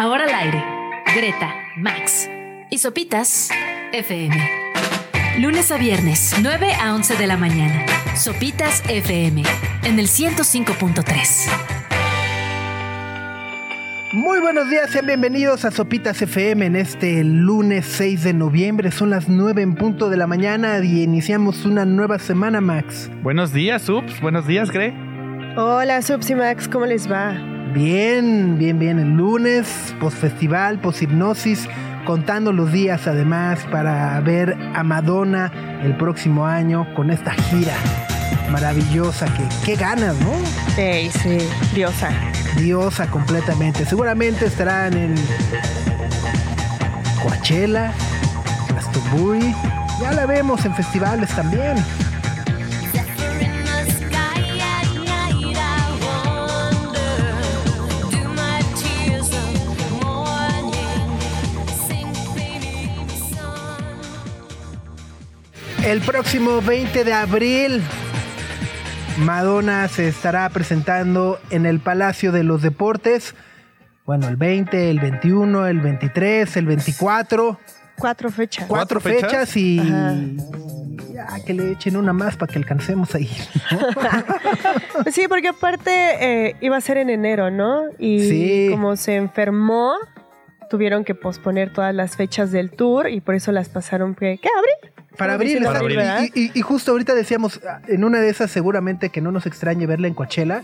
[0.00, 0.64] Ahora al aire.
[1.14, 2.26] Greta, Max
[2.70, 3.50] y Sopitas
[3.92, 4.34] FM.
[5.40, 7.84] Lunes a viernes, 9 a 11 de la mañana.
[8.16, 9.42] Sopitas FM
[9.84, 11.50] en el 105.3.
[14.14, 18.92] Muy buenos días, sean bienvenidos a Sopitas FM en este lunes 6 de noviembre.
[18.92, 23.10] Son las 9 en punto de la mañana y iniciamos una nueva semana, Max.
[23.22, 24.18] Buenos días, Ups.
[24.22, 24.94] Buenos días, Gre.
[25.58, 27.59] Hola, Subs y Max, ¿cómo les va?
[27.72, 28.98] Bien, bien, bien.
[28.98, 31.68] El lunes, post-festival, post-hipnosis,
[32.04, 35.52] contando los días además para ver a Madonna
[35.82, 37.74] el próximo año con esta gira
[38.50, 39.26] maravillosa.
[39.26, 40.32] Que, qué ganas, ¿no?
[40.74, 41.38] Sí, sí,
[41.74, 42.10] diosa.
[42.56, 43.84] Diosa completamente.
[43.84, 45.14] Seguramente estarán en
[47.22, 47.92] Coachella,
[48.68, 49.54] Glastonbury.
[50.00, 51.76] Ya la vemos en festivales también.
[65.84, 67.82] El próximo 20 de abril,
[69.18, 73.34] Madonna se estará presentando en el Palacio de los Deportes.
[74.04, 77.58] Bueno, el 20, el 21, el 23, el 24.
[77.98, 78.66] Cuatro fechas.
[78.66, 79.56] Cuatro, ¿Cuatro fechas, fechas?
[79.56, 80.14] y Ajá.
[81.12, 83.30] ya que le echen una más para que alcancemos ahí.
[85.12, 85.90] Sí, porque aparte
[86.50, 87.84] eh, iba a ser en enero, ¿no?
[87.98, 88.68] Y Sí.
[88.70, 89.94] como se enfermó,
[90.70, 94.14] tuvieron que posponer todas las fechas del tour y por eso las pasaron.
[94.14, 94.38] ¿Qué?
[94.40, 94.48] ¿Qué?
[94.48, 94.94] ¿Abril?
[95.18, 95.98] Para abril, Para abril.
[96.34, 99.44] y, y- y justo ahorita decíamos, ah, en una de esas seguramente que no nos
[99.44, 100.62] extrañe verla en Coachella,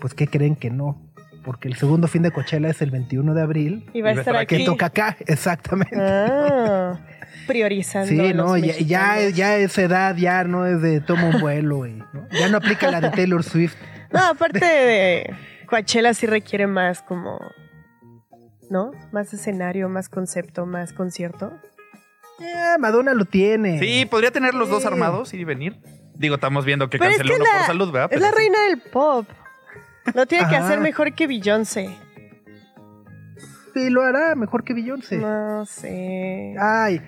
[0.00, 1.00] pues ¿qué creen que no?
[1.44, 4.46] Porque el segundo fin de Coachella es el 21 de abril, Y va a estar
[4.46, 4.64] que aquí.
[4.64, 5.96] toca acá, exactamente.
[6.00, 6.98] Ah,
[7.46, 8.08] priorizando.
[8.08, 11.86] Sí, a los no, ya, ya esa edad ya no es de toma un vuelo
[11.86, 12.28] y ¿no?
[12.30, 13.74] ya no aplica la de Taylor Swift.
[14.12, 15.34] No, aparte de
[15.66, 17.38] Coachella sí requiere más como,
[18.70, 18.92] ¿no?
[19.12, 21.52] Más escenario, más concepto, más concierto.
[22.40, 23.78] Ya, Madonna lo tiene.
[23.78, 25.76] Sí, podría tener los dos armados y venir.
[26.14, 28.08] Digo, estamos viendo que Pero es canceló que uno la- por salud, ¿verdad?
[28.12, 28.36] Es Pero la sí.
[28.38, 29.26] reina del pop.
[30.14, 31.90] Lo tiene que hacer mejor que Beyoncé.
[33.74, 35.16] Sí, lo hará mejor que Beyoncé.
[35.18, 36.54] No sé.
[36.58, 37.00] Ay,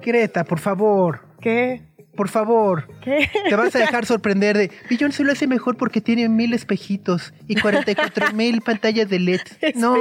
[0.00, 1.82] Greta, por favor, ¿Qué?
[2.16, 2.88] Por favor.
[3.02, 3.30] ¿Qué?
[3.48, 7.54] Te vas a dejar sorprender de Beyoncé lo hace mejor porque tiene mil espejitos y
[7.60, 9.40] 44 mil pantallas de LED.
[9.74, 9.96] No,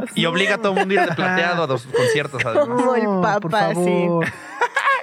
[0.00, 0.18] Espejitos.
[0.18, 2.66] Y obliga a todo el mundo a ir de plateado a los conciertos, además.
[2.68, 4.26] Como el Papa, por favor.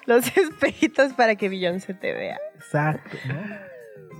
[0.05, 2.37] Los espejitos para que Beyoncé te vea.
[2.55, 3.69] Exacto, ¿no?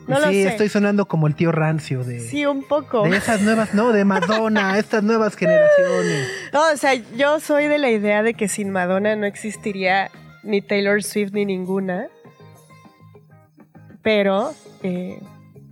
[0.07, 0.49] No lo sí, sé.
[0.49, 3.03] estoy sonando como el tío rancio de, Sí, un poco.
[3.07, 6.27] de esas nuevas, no, de Madonna, estas nuevas generaciones.
[6.51, 10.09] No, o sea, yo soy de la idea de que sin Madonna no existiría
[10.41, 12.07] ni Taylor Swift ni ninguna.
[14.01, 15.19] Pero, eh,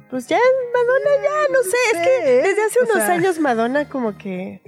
[0.09, 0.37] pues ya
[0.73, 3.13] Madonna ya, no sé, es que desde hace o unos sea.
[3.13, 4.61] años Madonna como que,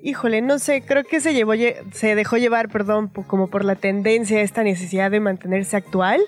[0.00, 3.74] híjole, no sé, creo que se llevó, lle- se dejó llevar, perdón, como por la
[3.74, 6.20] tendencia, esta necesidad de mantenerse actual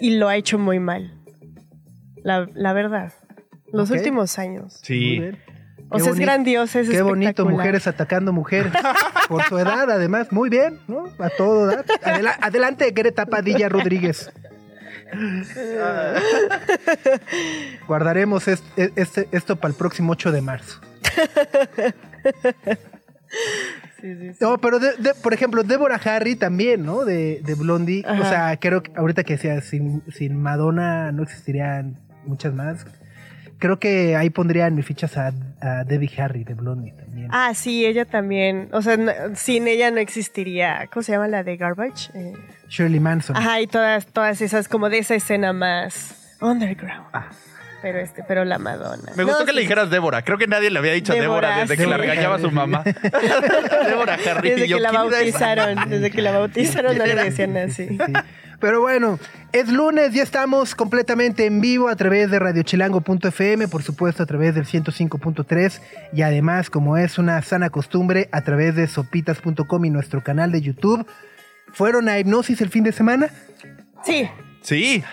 [0.00, 1.12] y lo ha hecho muy mal.
[2.22, 3.12] La, la verdad,
[3.72, 4.80] los últimos años.
[4.82, 5.20] Sí.
[5.88, 8.72] O sea, es grandiosa, es Qué bonito, mujeres atacando mujeres.
[9.28, 10.32] Por su edad, además.
[10.32, 11.04] Muy bien, ¿no?
[11.20, 11.84] A todo dar.
[12.02, 14.32] Adela- adelante, Greta Padilla Rodríguez.
[17.86, 18.62] Guardaremos es-
[18.96, 20.80] este- esto para el próximo 8 de marzo.
[24.00, 24.38] Sí, sí, sí.
[24.40, 27.04] No, pero de- de- por ejemplo, Deborah Harry también, ¿no?
[27.04, 28.04] De, de Blondie.
[28.06, 32.86] O sea, creo que ahorita que decía, sin, sin Madonna no existirían muchas más.
[33.58, 37.28] Creo que ahí pondría en mis fichas a, a Debbie Harry de Blondie también.
[37.32, 38.68] Ah, sí, ella también.
[38.72, 40.88] O sea, no- sin ella no existiría.
[40.92, 42.10] ¿Cómo se llama la de Garbage?
[42.14, 42.32] Eh,
[42.68, 43.36] Shirley Manson.
[43.36, 47.06] ajá, y todas, todas esas, como de esa escena más underground.
[47.12, 47.28] Ah.
[47.82, 49.12] Pero este, pero la Madonna.
[49.16, 50.22] Me gustó No, que le dijeras Débora.
[50.22, 52.82] Creo que nadie le había dicho a Débora, Débora, desde que la regañaba su mamá.
[53.86, 54.50] Débora Harry.
[54.50, 57.86] Desde Y yo, que la bautizaron, desde que la bautizaron no le decían así.
[57.88, 57.96] Sí.
[58.60, 59.18] Pero bueno,
[59.52, 64.54] es lunes, ya estamos completamente en vivo a través de radiochilango.fm, por supuesto a través
[64.54, 65.80] del 105.3
[66.12, 70.62] y además, como es una sana costumbre, a través de sopitas.com y nuestro canal de
[70.62, 71.06] YouTube.
[71.72, 73.28] ¿Fueron a hipnosis el fin de semana?
[74.02, 74.28] Sí,
[74.62, 75.04] Sí.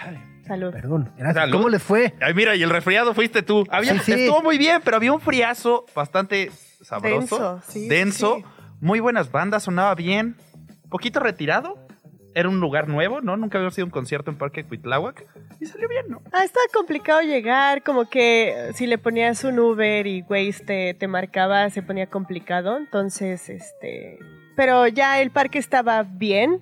[0.47, 0.71] salud.
[0.71, 1.35] Perdón, gracias.
[1.43, 1.53] Salud.
[1.57, 2.13] ¿Cómo les fue?
[2.21, 3.65] Ay, mira, y el resfriado fuiste tú.
[3.69, 4.11] Había- Sí, sí.
[4.25, 6.51] Estuvo muy bien, pero había un friazo bastante
[6.81, 7.19] sabroso.
[7.19, 8.35] Denso, sí, denso.
[8.37, 8.45] sí.
[8.79, 10.35] Muy buenas bandas, sonaba bien.
[10.89, 11.82] Poquito retirado.
[12.35, 13.37] Era un lugar nuevo, ¿no?
[13.37, 15.25] Nunca había sido un concierto en Parque Cuitláhuac.
[15.59, 16.21] Y salió bien, ¿no?
[16.31, 20.93] Ah, estaba complicado llegar, como que eh, si le ponías un Uber y Waze te,
[20.93, 22.77] te marcaba, se ponía complicado.
[22.77, 24.19] Entonces, este.
[24.55, 26.59] Pero ya el parque estaba bien.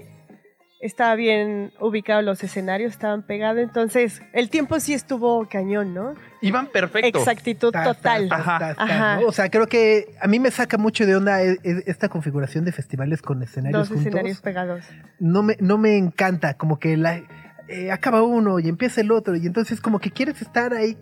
[0.81, 6.15] Estaba bien ubicado los escenarios, estaban pegados, entonces el tiempo sí estuvo cañón, ¿no?
[6.41, 7.19] Iban perfecto.
[7.19, 8.29] Exactitud Ta, ta, total.
[8.29, 8.59] ta, Ajá.
[8.59, 9.15] ta, ta, Ajá.
[9.21, 9.27] ¿no?
[9.27, 12.65] O sea, creo que a mí me saca mucho de onda e- e- esta configuración
[12.65, 14.05] de festivales con escenarios Dos juntos.
[14.07, 14.83] escenarios pegados.
[15.19, 17.21] No me, no me encanta, como que la,
[17.67, 20.97] eh, acaba uno y empieza el otro, y entonces como que quieres estar ahí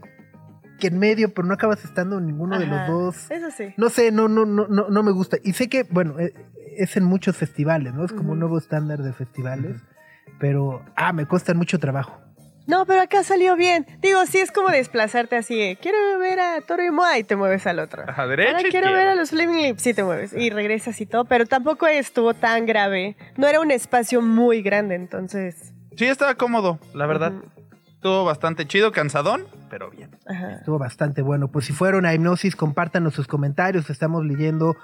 [0.79, 2.91] que en medio, pero no acabas estando en ninguno de los Ajá.
[2.91, 3.29] dos.
[3.31, 3.73] Eso sí.
[3.77, 5.37] No sé, no, no, no, no, no me gusta.
[5.43, 6.33] Y sé que, bueno, eh,
[6.77, 8.05] es en muchos festivales, ¿no?
[8.05, 8.39] Es como un Ujú.
[8.39, 9.75] nuevo estándar de festivales.
[10.39, 12.17] Pero, ah, me cuesta mucho trabajo.
[12.67, 13.87] No, pero acá salió bien.
[13.99, 15.57] Digo, sí es como desplazarte así.
[15.57, 18.03] de, Quiero ver a Toro y Moa y te mueves al otro.
[18.07, 18.97] A derecha, Ahora quiero izquierda.
[18.97, 20.33] ver a los Flaming Lips, sí te mueves.
[20.33, 23.17] Y regresas y todo, pero tampoco estuvo tan grave.
[23.37, 25.73] No era un espacio muy grande, entonces.
[25.97, 27.33] Sí, estaba cómodo, la verdad.
[27.33, 27.45] Ujú.
[27.95, 30.09] Estuvo bastante chido, cansadón, pero bien.
[30.27, 30.51] Ajá.
[30.53, 31.47] Estuvo bastante bueno.
[31.49, 33.89] Pues si fueron a Hipnosis, compártanos sus comentarios.
[33.89, 34.75] Estamos leyendo,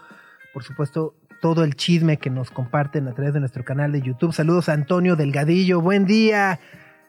[0.53, 4.33] por supuesto, todo el chisme que nos comparten a través de nuestro canal de YouTube.
[4.33, 5.81] Saludos a Antonio Delgadillo.
[5.81, 6.59] Buen día.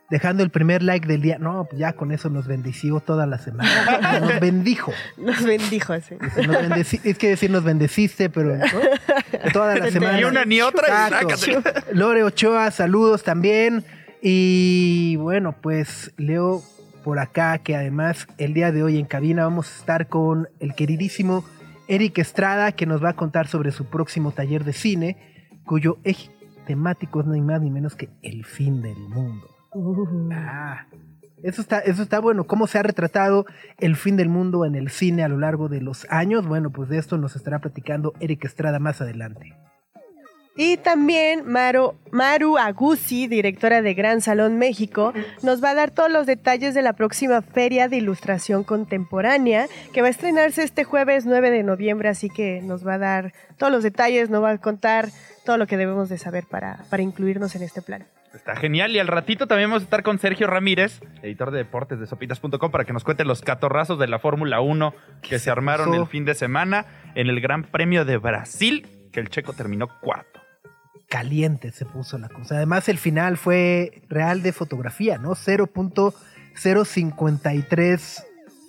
[0.08, 1.38] Dejando el primer like del día.
[1.38, 4.20] No, pues ya con eso nos bendició toda la semana.
[4.20, 4.92] Nos bendijo.
[5.16, 5.94] Nos bendijo.
[5.94, 8.64] Dice, nos bendeci- es que decir nos bendeciste, pero ¿no?
[9.52, 10.16] toda la semana.
[10.18, 11.36] Ni una ni otra, y Exacto.
[11.36, 11.94] sácate.
[11.94, 13.84] Lore Ochoa, saludos también.
[14.22, 16.62] Y bueno, pues leo
[17.06, 20.74] por acá que además el día de hoy en cabina vamos a estar con el
[20.74, 21.44] queridísimo
[21.86, 25.16] Eric Estrada, que nos va a contar sobre su próximo taller de cine,
[25.64, 26.32] cuyo eje
[26.66, 29.46] temático es ni más ni menos que el fin del mundo.
[29.72, 30.30] Uh.
[30.32, 30.88] Ah,
[31.44, 32.48] eso está, eso está bueno.
[32.48, 33.46] ¿Cómo se ha retratado
[33.78, 36.44] el fin del mundo en el cine a lo largo de los años?
[36.44, 39.54] Bueno, pues de esto nos estará platicando Eric Estrada más adelante.
[40.56, 45.12] Y también Maru, Maru Agusi, directora de Gran Salón México,
[45.42, 50.00] nos va a dar todos los detalles de la próxima Feria de Ilustración Contemporánea, que
[50.00, 53.70] va a estrenarse este jueves 9 de noviembre, así que nos va a dar todos
[53.70, 55.10] los detalles, nos va a contar
[55.44, 58.06] todo lo que debemos de saber para, para incluirnos en este plan.
[58.36, 58.94] Está genial.
[58.94, 62.70] Y al ratito también vamos a estar con Sergio Ramírez, editor de deportes de sopitas.com,
[62.70, 66.02] para que nos cuente los catorrazos de la Fórmula 1 que se armaron pasó?
[66.02, 70.35] el fin de semana en el Gran Premio de Brasil, que el checo terminó cuarto.
[71.08, 72.56] Caliente se puso la cosa.
[72.56, 75.34] Además, el final fue real de fotografía, ¿no?
[75.34, 78.22] 0.053.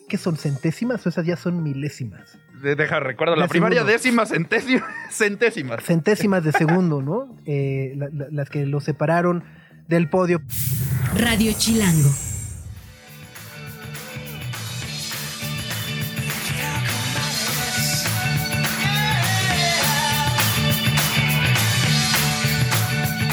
[0.07, 2.37] ¿Qué son centésimas o esas ya son milésimas?
[2.61, 3.91] De- Deja, recuerdo, la De primaria segundo.
[3.91, 5.83] décimas, centésimas, centésimas.
[5.83, 7.35] Centésimas de segundo, ¿no?
[7.45, 9.43] Eh, la- la- las que lo separaron
[9.87, 10.41] del podio.
[11.17, 12.09] Radio Chilango.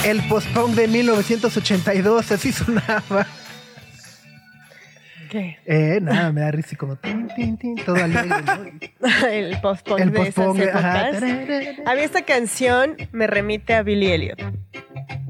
[0.04, 3.26] El postpone de 1982, así sonaba.
[5.30, 5.58] ¿Qué?
[5.66, 9.26] Eh, nada, me da risa y como tin, tin, tin, todo alegre, ¿no?
[9.28, 11.08] El post-punk de esas ajá.
[11.10, 11.86] épocas.
[11.86, 14.40] A mí esta canción me remite a Billy Elliot.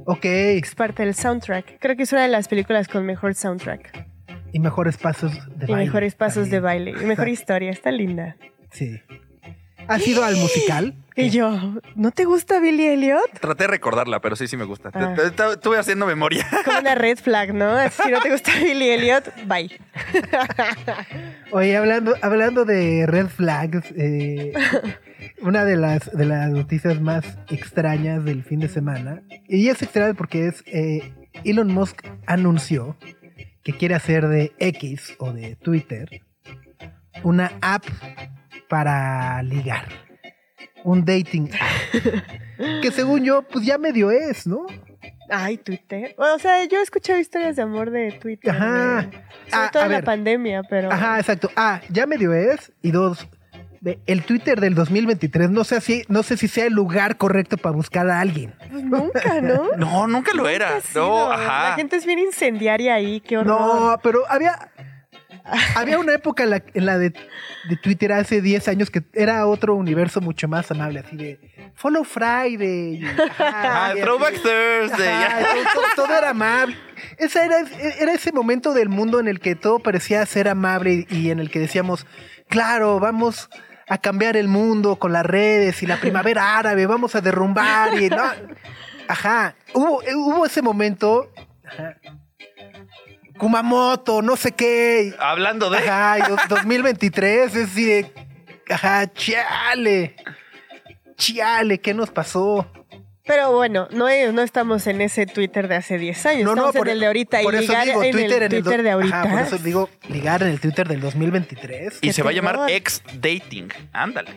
[0.07, 1.79] Ok, Es parte del soundtrack.
[1.81, 4.07] Creo que es una de las películas con mejor soundtrack.
[4.53, 5.87] y mejores pasos de Y baile.
[5.87, 6.91] mejores pasos de baile.
[7.01, 7.71] Y mejor historia.
[7.71, 8.37] Está linda.
[8.73, 9.01] Sí.
[9.89, 10.95] ¿Has ido al musical?
[11.17, 13.39] Y yo, ¿no te gusta Billy Elliot?
[13.41, 14.91] Traté de recordarla, pero sí, sí me gusta.
[14.95, 15.15] Ah.
[15.53, 16.47] Estuve haciendo memoria.
[16.65, 17.77] Como una red flag, ¿no?
[17.91, 19.71] Si no te gusta Billy Elliot, bye.
[21.53, 24.53] Oye, hablando, hablando de red flags, eh,
[25.41, 30.15] una de las, de las noticias más extrañas del fin de semana, y es extraña
[30.15, 31.13] porque es eh,
[31.45, 32.97] Elon Musk anunció
[33.63, 36.23] que quiere hacer de X o de Twitter
[37.23, 37.85] una app
[38.69, 39.87] para ligar.
[40.85, 42.03] Un dating app.
[42.83, 44.67] que según yo, pues ya medio es, ¿no?
[45.31, 46.15] Ay, Twitter.
[46.19, 48.51] O sea, yo he escuchado historias de amor de Twitter.
[48.55, 49.03] Ajá.
[49.03, 50.93] de- sobre Ah, todo en la pandemia, pero.
[50.93, 51.51] Ajá, exacto.
[51.57, 52.71] Ah, ya medio es.
[52.83, 53.27] Y dos,
[53.81, 57.57] de- el Twitter del 2023, no sé, si, no sé si sea el lugar correcto
[57.57, 58.55] para buscar a alguien.
[58.71, 59.69] Pues nunca, ¿no?
[59.79, 60.67] No, nunca lo era.
[60.75, 61.09] Nunca ha sido.
[61.09, 61.35] No, La
[61.71, 61.77] ajá.
[61.77, 63.59] gente es bien incendiaria ahí, qué horror.
[63.59, 64.71] No, pero había...
[65.77, 69.47] Había una época en la, en la de, de Twitter hace 10 años que era
[69.47, 73.01] otro universo mucho más amable, así de Follow Friday.
[73.03, 75.09] y- ajá, Ah, y- Throwback Thursday.
[75.09, 75.41] Ajá,
[75.75, 76.77] todo- todo era amable.
[77.19, 77.59] Ese era,
[78.01, 81.41] era ese momento del mundo en el que todo parecía ser amable y, y en
[81.41, 82.07] el que decíamos,
[82.49, 83.51] claro, vamos
[83.87, 88.09] a cambiar el mundo con las redes y la primavera árabe, vamos a derrumbar y
[88.09, 88.23] no.
[89.09, 91.31] Ajá, hubo, hubo ese momento.
[91.67, 91.97] Ajá.
[93.39, 95.15] Kumamoto, no sé qué.
[95.19, 95.79] Hablando de.
[95.79, 98.13] Ajá, y dos- 2023 es así de.
[98.71, 100.17] Ajá, chale.
[101.17, 102.67] Chale, ¿qué nos pasó?
[103.27, 106.77] Pero bueno, no, no estamos en ese Twitter de hace 10 años, No, no, estamos
[106.77, 109.23] por, en el de ahorita y ligar digo, en Twitter el en Twitter de ahorita.
[109.23, 112.01] Ajá, por eso digo ligar en el Twitter del 2023.
[112.03, 113.73] Y se va a llamar ex dating.
[113.95, 114.31] Ándale.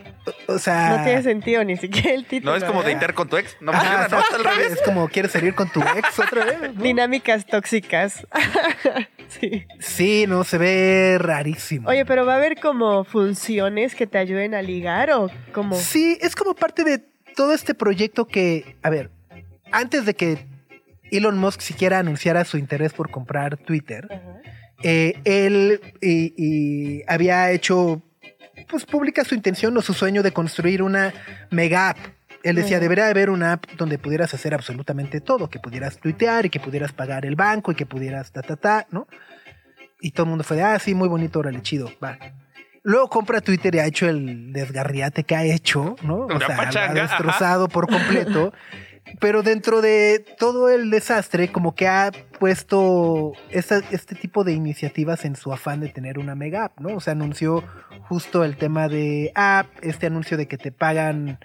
[0.47, 2.51] O sea, No tiene sentido ni siquiera el título.
[2.53, 3.57] No es como datear con tu ex.
[3.59, 4.71] No Ajá, funciona, no, es al revés.
[4.71, 6.73] Es como quieres salir con tu ex otra vez.
[6.73, 6.81] ¿no?
[6.81, 8.25] Dinámicas tóxicas.
[9.27, 9.65] sí.
[9.81, 11.89] Sí, no, se ve rarísimo.
[11.89, 15.75] Oye, pero va a haber como funciones que te ayuden a ligar o como...
[15.75, 19.11] Sí, es como parte de todo este proyecto que, a ver,
[19.71, 20.47] antes de que
[21.11, 24.09] Elon Musk siquiera anunciara su interés por comprar Twitter,
[24.83, 28.01] eh, él y, y había hecho,
[28.67, 31.13] pues pública su intención o su sueño de construir una
[31.51, 31.97] mega app.
[32.41, 36.49] Él decía, debería haber una app donde pudieras hacer absolutamente todo, que pudieras tuitear y
[36.49, 39.07] que pudieras pagar el banco y que pudieras ta, ta, ta, ¿no?
[40.01, 42.17] Y todo el mundo fue de, ah, sí, muy bonito, órale, chido, va.
[42.87, 46.19] Luego compra Twitter y ha hecho el desgarriate que ha hecho, ¿no?
[46.19, 46.93] O Una sea, lo ha ajá.
[46.93, 48.53] destrozado por completo.
[49.19, 55.25] Pero dentro de todo el desastre, como que ha puesto esta- este tipo de iniciativas
[55.25, 56.95] en su afán de tener una mega app, ¿no?
[56.95, 57.61] O sea, anunció
[58.07, 61.39] justo el tema de app, este anuncio de que te pagan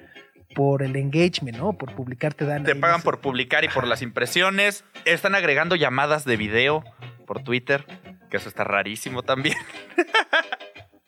[0.55, 1.73] por el engagement, ¿no?
[1.73, 2.63] Por publicar te dan...
[2.63, 4.85] Te pagan por publicar y por las impresiones.
[5.05, 6.85] Están agregando llamadas de video
[7.27, 7.85] por Twitter,
[8.31, 9.57] que eso está rarísimo también.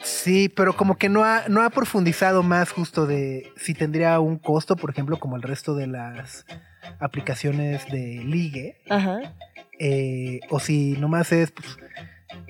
[0.04, 4.38] Sí, pero como que no ha, no ha profundizado más justo de si tendría un
[4.38, 6.44] costo, por ejemplo, como el resto de las
[7.00, 9.34] aplicaciones de ligue, Ajá.
[9.78, 11.78] eh, o si nomás es, pues,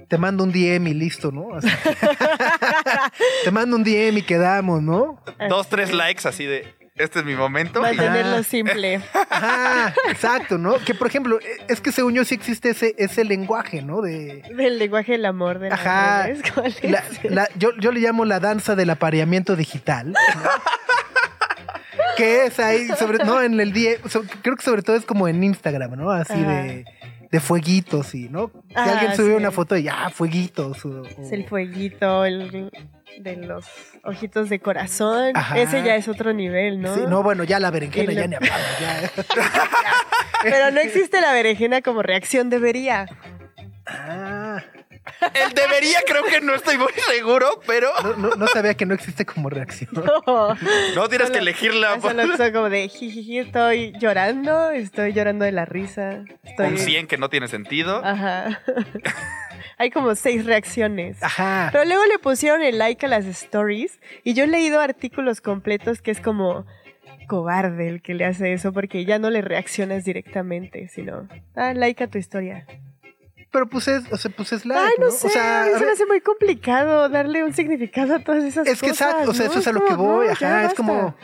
[0.08, 1.54] te mando un DM y listo, ¿no?
[1.54, 1.68] Así.
[3.44, 5.23] te mando un DM y quedamos, ¿no?
[5.49, 7.80] Dos, tres likes así de, este es mi momento.
[7.80, 8.42] Mantenerlo Ah.
[8.44, 9.00] simple.
[9.30, 10.78] Ajá, exacto, ¿no?
[10.78, 14.00] Que por ejemplo, es que según yo sí existe ese, ese lenguaje, ¿no?
[14.00, 14.42] De...
[14.56, 16.26] Del lenguaje del amor de las Ajá.
[16.26, 16.84] redes, ¿cuál es?
[16.90, 20.12] La- la- yo, yo le llamo la danza del apareamiento digital.
[20.12, 20.16] ¿no?
[22.16, 25.26] que es ahí, sobre, no, en el día, so- creo que sobre todo es como
[25.26, 26.12] en Instagram, ¿no?
[26.12, 26.62] Así Ajá.
[26.62, 26.84] de,
[27.28, 28.52] de fueguitos y, ¿no?
[28.68, 29.36] Si Ah, alguien sube sí.
[29.36, 30.84] una foto y ya, fueguitos.
[30.84, 32.70] o- Es el fueguito, el
[33.18, 33.64] de los
[34.02, 35.37] ojitos de corazón.
[35.37, 35.59] Ajá.
[35.59, 36.94] Ese ya es otro nivel, ¿no?
[36.94, 39.11] Sí, no, bueno, ya la berenjena ya ni hablamos, ya.
[40.42, 43.06] Pero no existe la berenjena como reacción, debería.
[43.87, 44.62] Ah,
[45.35, 48.94] El debería creo que no estoy muy seguro, pero no, no, no sabía que no
[48.94, 49.90] existe como reacción.
[50.26, 50.54] No.
[50.94, 52.00] no tienes que elegirla.
[52.00, 56.25] Solo son como de jijiji, estoy llorando, estoy llorando de la risa.
[56.42, 56.68] Estoy...
[56.68, 58.02] Un 100 que no tiene sentido.
[58.04, 58.61] Ajá.
[59.78, 61.23] Hay como seis reacciones.
[61.23, 61.69] Ajá.
[61.73, 66.00] Pero luego le pusieron el like a las stories y yo he leído artículos completos
[66.02, 66.64] que es como
[67.26, 71.26] cobarde el que le hace eso porque ya no le reaccionas directamente, sino,
[71.57, 72.66] ah, like a tu historia.
[73.50, 75.11] Pero pues es, o sea, pues es like, Ay, no, ¿no?
[75.12, 78.81] sé, O sea, se me hace muy complicado darle un significado a todas esas Es
[78.81, 79.09] que cosas.
[79.11, 79.50] exacto, o sea, ¿no?
[79.52, 81.16] eso es a lo como, que voy, ajá, es como,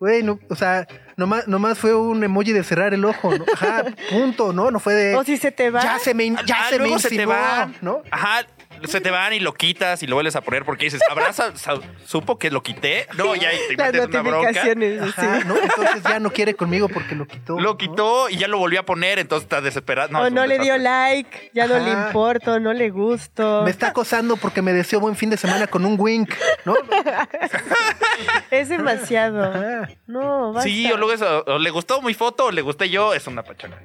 [0.00, 3.44] güey, no, o sea, nomás, nomás fue un emoji de cerrar el ojo, ¿no?
[3.52, 4.70] Ajá, punto, ¿no?
[4.70, 5.82] No fue de, O si se te va.
[5.82, 7.74] ya se me, ya Ah, se me se te van.
[7.80, 8.02] ¿no?
[8.10, 8.46] Ajá,
[8.84, 11.56] se te van y lo quitas y lo vuelves a poner porque dices, ¿habrá sa-
[11.56, 13.06] sa- supo que lo quité?
[13.16, 14.60] No, ya te las metes una bronca.
[15.08, 15.40] Ajá.
[15.44, 15.56] ¿no?
[15.56, 17.54] Entonces ya no quiere conmigo porque lo quitó.
[17.58, 17.76] Lo ¿no?
[17.78, 20.16] quitó y ya lo volvió a poner, entonces está desesperado.
[20.18, 23.62] o es un no le dio like, ya no le importo, no le gusto.
[23.64, 26.32] Me está acosando porque me deseó buen fin de semana con un wink,
[26.64, 26.74] ¿no?
[28.50, 29.42] Es demasiado.
[29.44, 29.88] Ajá.
[30.06, 30.68] No, basta.
[30.68, 33.42] Sí, o luego eso, o le gustó mi foto o le gusté yo, es una
[33.42, 33.78] pachanga.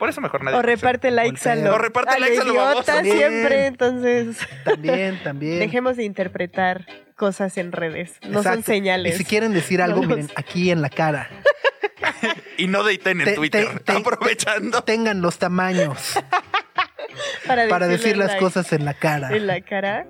[0.00, 0.56] Por eso mejor nadie.
[0.58, 2.72] O reparte likes a lo, O reparte a lo likes a lo baboso.
[2.80, 3.16] idiota También.
[3.18, 5.58] siempre, entonces También, también.
[5.60, 8.62] dejemos de interpretar cosas en redes, no son Exacto.
[8.72, 9.14] señales.
[9.14, 11.28] Y si quieren decir algo, No los- miren, aquí en la cara.
[12.58, 14.82] Y no deiten en Te- Twitter, te- te- aprovechando.
[14.82, 16.18] Tengan los tamaños
[17.46, 19.30] para, decir las like cosas en la cara.
[19.34, 20.06] en la cara,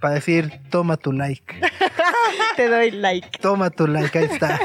[0.00, 1.54] Para decir, toma tu like.
[2.56, 3.38] te doy like.
[3.40, 4.58] Toma tu like, ahí está.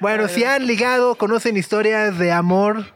[0.00, 2.94] Bueno, si han ligado, conocen historias de amor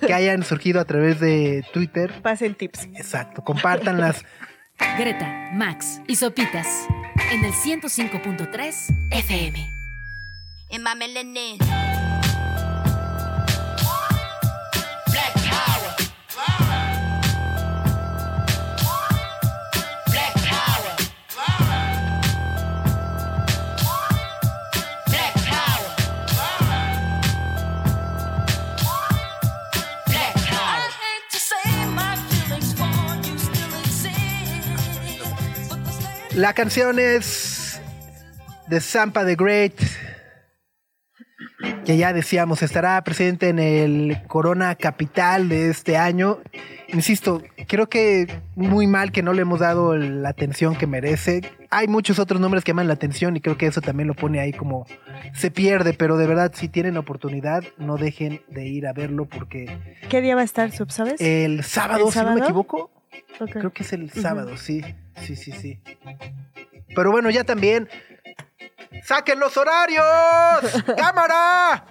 [0.00, 2.20] que hayan surgido a través de Twitter.
[2.22, 2.88] Pasen tips.
[2.96, 4.24] Exacto, compártanlas.
[4.98, 6.86] Greta, Max y Sopitas
[7.32, 9.78] en el 105.3 FM.
[10.70, 11.97] in
[36.38, 37.80] La canción es
[38.68, 39.72] de Zampa the Great.
[41.84, 46.38] que ya decíamos, estará presente en el Corona Capital de este año.
[46.86, 51.40] Insisto, creo que muy mal que no le hemos dado la atención que merece.
[51.70, 54.38] Hay muchos otros nombres que llaman la atención y creo que eso también lo pone
[54.38, 54.86] ahí como
[55.34, 59.76] se pierde, pero de verdad, si tienen oportunidad, no dejen de ir a verlo porque
[60.08, 61.20] ¿Qué día va a estar, Sub, sabes?
[61.20, 62.92] el sábado, ¿El si no me equivoco.
[63.52, 64.84] Creo que es el sábado, sí.
[65.22, 65.80] Sí, sí, sí.
[66.94, 67.88] Pero bueno, ya también.
[69.04, 70.04] ¡Saquen los horarios!
[70.96, 71.84] ¡Cámara!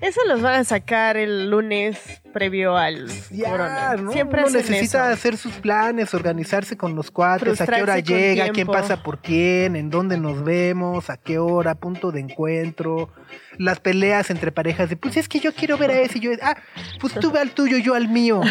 [0.00, 1.98] Eso los van a sacar el lunes
[2.32, 3.94] previo al Ya, corona.
[3.96, 4.12] ¿no?
[4.12, 5.12] Siempre Uno necesita eso.
[5.12, 9.20] hacer sus planes, organizarse con los cuates, a qué hora Frustrarse llega, quién pasa por
[9.20, 13.10] quién, en dónde nos vemos, a qué hora, punto de encuentro,
[13.58, 16.30] las peleas entre parejas de, pues es que yo quiero ver a ese y yo,
[16.42, 16.56] ah,
[17.00, 18.40] pues tú ve al tuyo, yo al mío.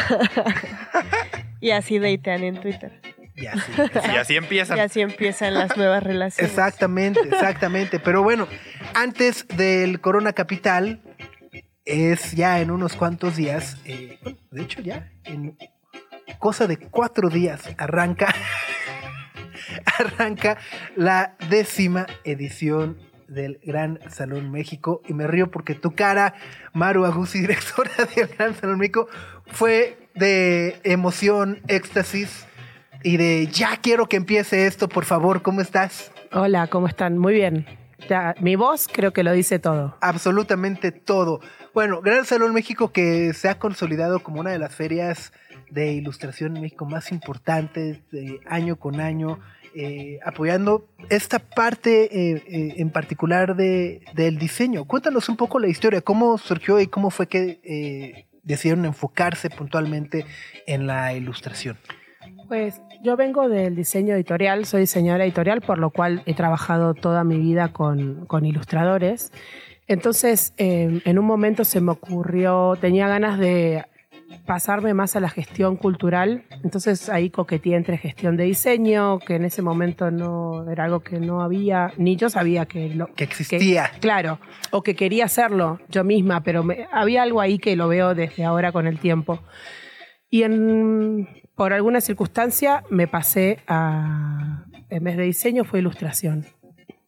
[1.60, 3.00] Y así datean en Twitter.
[3.36, 3.72] Y así.
[4.14, 4.78] Y así empiezan.
[4.78, 6.52] Y así empiezan las nuevas relaciones.
[6.52, 8.00] Exactamente, exactamente.
[8.00, 8.48] Pero bueno,
[8.94, 11.02] antes del Corona Capital,
[11.86, 15.58] es ya en unos cuantos días, eh, bueno, de hecho ya, en
[16.40, 18.34] cosa de cuatro días, arranca,
[20.00, 20.58] arranca
[20.96, 22.98] la décima edición
[23.28, 25.02] del Gran Salón México.
[25.08, 26.36] Y me río porque tu cara,
[26.74, 29.08] Maru Agusi, directora del Gran Salón México,
[29.48, 32.46] fue de emoción, éxtasis
[33.04, 36.12] y de ya quiero que empiece esto, por favor, ¿cómo estás?
[36.32, 37.18] Hola, ¿cómo están?
[37.18, 37.66] Muy bien.
[38.10, 39.98] Ya, mi voz creo que lo dice todo.
[40.02, 41.40] absolutamente todo.
[41.74, 45.32] Bueno, Gran Salón México que se ha consolidado como una de las ferias
[45.70, 49.40] de ilustración en México más importantes de año con año,
[49.76, 54.86] eh, apoyando esta parte eh, eh, en particular de, del diseño.
[54.86, 60.26] Cuéntanos un poco la historia, cómo surgió y cómo fue que eh, decidieron enfocarse puntualmente
[60.68, 61.78] en la ilustración.
[62.48, 67.24] Pues yo vengo del diseño editorial, soy diseñadora editorial, por lo cual he trabajado toda
[67.24, 69.32] mi vida con, con ilustradores.
[69.88, 73.84] Entonces, eh, en un momento se me ocurrió, tenía ganas de
[74.46, 79.46] pasarme más a la gestión cultural, entonces ahí coqueteé entre gestión de diseño, que en
[79.46, 83.92] ese momento no era algo que no había, ni yo sabía que lo Que existía.
[84.00, 84.40] claro,
[84.72, 88.44] o que quería hacerlo yo misma, pero me- había algo ahí que lo veo desde
[88.44, 89.40] ahora con el tiempo.
[90.34, 96.44] Y en, por alguna circunstancia me pasé a, en vez de diseño, fue ilustración.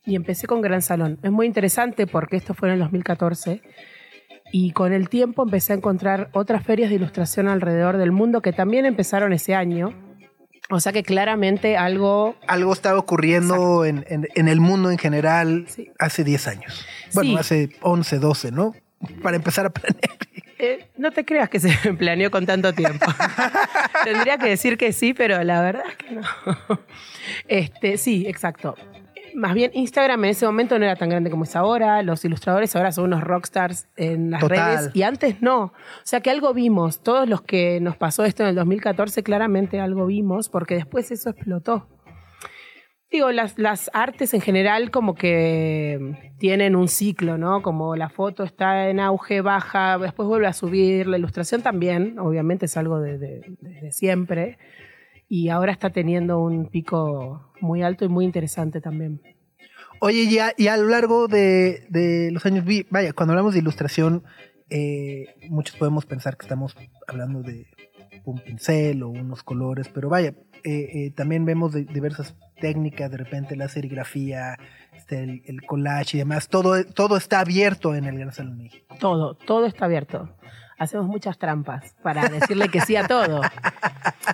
[0.05, 1.17] Y empecé con Gran Salón.
[1.23, 3.63] Es muy interesante porque esto fue en el 2014.
[4.51, 8.53] Y con el tiempo empecé a encontrar otras ferias de ilustración alrededor del mundo que
[8.53, 9.89] también empezaron ese año.
[10.69, 15.65] O sea que claramente algo Algo estaba ocurriendo en, en- en el mundo en general
[15.67, 15.89] Sí.
[15.97, 16.85] hace 10 años.
[17.15, 17.37] Bueno, Sí.
[17.39, 18.73] hace 11, 12, ¿no?
[19.23, 20.11] Para empezar a planear.
[20.57, 23.05] Eh, no te creas que se planeó con tanto tiempo.
[24.03, 26.21] Tendría que decir que sí, pero la verdad es que no.
[27.47, 28.75] Este, sí, exacto.
[29.33, 32.01] Más bien, Instagram en ese momento no era tan grande como es ahora.
[32.03, 34.77] Los ilustradores ahora son unos rockstars en las Total.
[34.77, 35.63] redes y antes no.
[35.63, 37.03] O sea que algo vimos.
[37.03, 41.31] Todos los que nos pasó esto en el 2014, claramente algo vimos, porque después eso
[41.31, 41.85] explotó.
[43.15, 47.61] Digo, las, las artes en general como que tienen un ciclo, ¿no?
[47.61, 52.65] Como la foto está en auge, baja, después vuelve a subir, la ilustración también, obviamente
[52.65, 54.57] es algo de, de- siempre,
[55.29, 59.21] y ahora está teniendo un pico muy alto y muy interesante también.
[60.01, 63.59] Oye, ya, y a lo largo de, de los años, vi- vaya, cuando hablamos de
[63.61, 64.23] ilustración,
[64.69, 66.75] eh, muchos podemos pensar que estamos
[67.07, 67.67] hablando de
[68.25, 70.33] un pincel o unos colores, pero vaya,
[70.65, 74.57] eh, eh, también vemos de- diversas técnicas, de repente la serigrafía,
[74.95, 78.95] este, el, el collage y demás, todo, todo está abierto en el Gran Salón México.
[78.99, 80.29] Todo, todo está abierto.
[80.77, 83.39] Hacemos muchas trampas para decirle que sí a todo.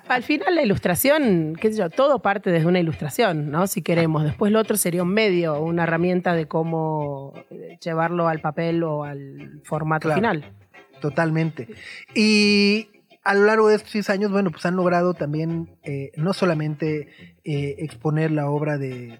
[0.07, 3.67] Al final la ilustración, qué sé yo, todo parte desde una ilustración, ¿no?
[3.67, 4.23] Si queremos.
[4.23, 9.03] Después lo otro sería un medio, una herramienta de cómo eh, llevarlo al papel o
[9.03, 10.15] al formato Claro.
[10.19, 10.51] final.
[10.99, 11.67] Totalmente.
[12.15, 12.89] Y
[13.23, 17.09] a lo largo de estos 10 años, bueno, pues han logrado también eh, no solamente
[17.43, 19.19] eh, exponer la obra de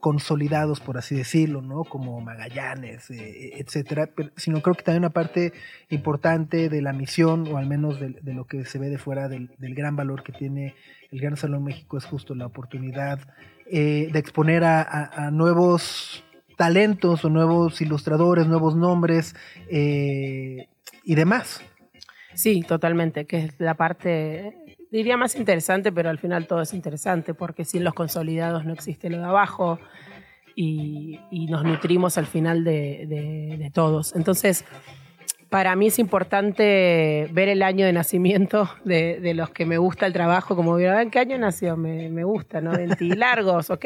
[0.00, 1.82] consolidados, por así decirlo, ¿no?
[1.82, 5.52] Como Magallanes, eh, etcétera, pero- sino creo que también una parte
[5.88, 9.50] importante de la misión, o al menos de, lo que se ve de fuera del,
[9.58, 10.74] gran valor que tiene
[11.10, 13.18] el Gran Salón México, es justo la oportunidad
[13.66, 16.24] eh, de exponer a nuevos
[16.58, 19.34] talentos o nuevos ilustradores, nuevos nombres
[19.70, 20.68] eh,
[21.04, 21.62] y demás.
[22.38, 24.54] Sí, totalmente, que es la parte,
[24.92, 29.10] diría más interesante, pero al final todo es interesante, porque sin los consolidados no existe
[29.10, 29.80] lo de abajo
[30.54, 34.14] y, y nos nutrimos al final de, de- de todos.
[34.14, 34.64] Entonces,
[35.50, 40.06] para mí es importante ver el año de nacimiento de, de los que me gusta
[40.06, 41.76] el trabajo, como vieron, ¿en qué año nació?
[41.76, 42.72] Me, me gusta, ¿no?
[42.72, 43.84] 20 largos, ok,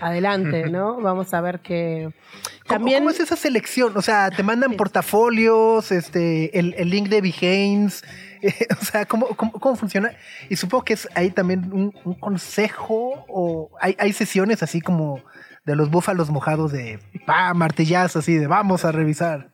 [0.00, 1.00] adelante, ¿no?
[1.00, 3.96] Vamos a ver qué, ¿Cómo, También- cómo es esa selección?
[3.96, 8.04] O sea, te mandan portafolios, este, el, el link de Behance.
[8.42, 10.10] eh, o sea, ¿cómo, cómo, cómo funciona?
[10.50, 15.20] Y supongo que es ahí también un, un consejo o hay, hay sesiones así como
[15.64, 19.48] de los búfalos mojados de pa, martillazo, así de vamos a revisar.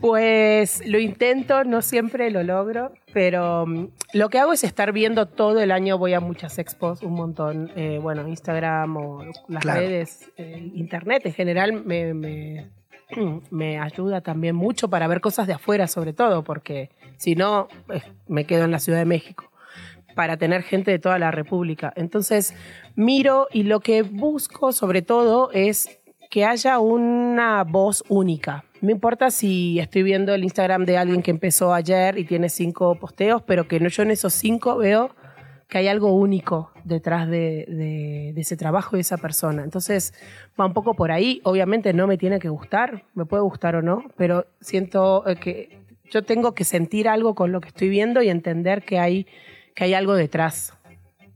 [0.00, 5.26] Pues lo intento, no siempre lo logro, pero mm, lo que hago es estar viendo
[5.26, 9.80] todo el año, voy a muchas expos, un montón, eh, bueno, Instagram o las Claro.
[9.80, 12.70] redes, eh, internet en general me, me,
[13.50, 18.00] me ayuda también mucho para ver cosas de afuera sobre todo, porque si no, eh,
[18.26, 19.50] me quedo en la Ciudad de México
[20.14, 21.92] para tener gente de toda la República.
[21.94, 22.54] Entonces,
[22.96, 28.64] miro y lo que busco sobre todo es que haya una voz única.
[28.80, 32.94] No importa si estoy viendo el Instagram de alguien que empezó ayer y tiene cinco
[32.94, 35.14] posteos, pero que no, yo en esos cinco veo
[35.68, 39.62] que hay algo único detrás de, ese trabajo y esa persona.
[39.62, 40.14] Entonces,
[40.58, 41.40] va un poco por ahí.
[41.44, 45.78] Obviamente no me tiene que gustar, me puede gustar o no, pero siento eh, que
[46.10, 49.26] yo tengo que sentir algo con lo que estoy viendo y entender que hay,
[49.74, 50.74] que hay algo detrás.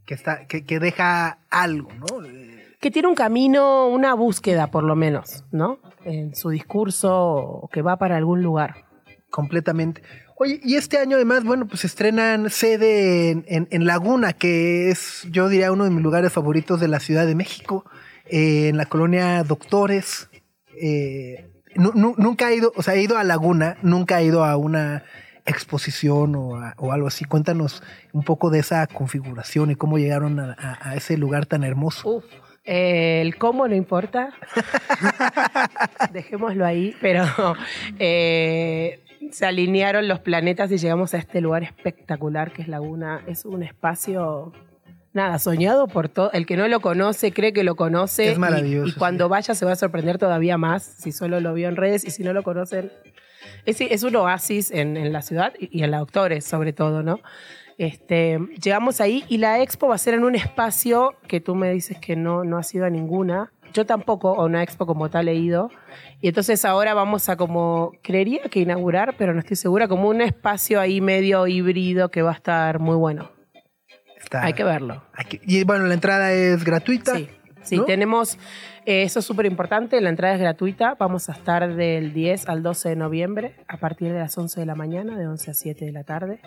[0.06, 2.53] Que deja algo, ¿no?
[2.84, 5.78] Que tiene un camino, una búsqueda por lo menos, ¿no?
[6.04, 8.84] En su discurso o que va para algún lugar.
[9.30, 10.02] Completamente.
[10.36, 15.26] Oye, y este año además, bueno, pues estrenan sede en, en- en Laguna, que es,
[15.30, 17.86] yo diría, uno de mis lugares favoritos de la Ciudad de México,
[18.26, 20.28] eh, en la colonia Doctores.
[20.78, 24.44] Eh, nu- nu- nunca he ido, o sea, he ido a Laguna, nunca he ido
[24.44, 25.04] a una
[25.46, 27.24] exposición o, a- o algo así.
[27.24, 31.64] Cuéntanos un poco de esa configuración y cómo llegaron a, a- a ese lugar tan
[31.64, 32.16] hermoso.
[32.16, 32.24] Uf,
[32.64, 34.30] eh, el cómo no importa.
[36.12, 37.24] Dejémoslo ahí, pero
[37.98, 39.00] eh,
[39.30, 43.22] se alinearon los planetas y llegamos a este lugar espectacular que es Laguna.
[43.26, 44.52] Es un espacio,
[45.12, 46.30] nada, soñado por todo.
[46.32, 48.30] El que no lo conoce cree que lo conoce.
[48.30, 49.30] Es y- maravilloso, Y, cuando sí.
[49.30, 52.22] vaya se va a sorprender todavía más si solo lo vio en redes y si
[52.22, 52.92] no lo conocen.
[53.66, 57.02] Es, es un oasis en, en la ciudad y, y en la Doctores, sobre todo,
[57.02, 57.20] ¿no?
[57.78, 61.70] Este, llegamos ahí y la expo va a ser en un espacio que tú me
[61.72, 63.52] dices que no, no ha sido a ninguna.
[63.72, 65.70] Yo tampoco, a una expo como tal he ido.
[66.20, 70.20] Y entonces ahora vamos a como, creería que inaugurar, pero no estoy segura, como un
[70.20, 73.32] espacio ahí medio híbrido que va a estar muy bueno.
[74.16, 75.02] Está- Hay que verlo.
[75.12, 77.16] hay que- y bueno, la entrada es gratuita.
[77.16, 77.28] Sí,
[77.62, 77.84] sí, ¿no?
[77.84, 78.38] tenemos,
[78.86, 82.62] eh, eso es súper importante, la entrada es gratuita, vamos a estar del 10 al
[82.62, 85.84] 12 de noviembre a partir de las 11 de la mañana, de 11 a 7
[85.84, 86.40] de la tarde.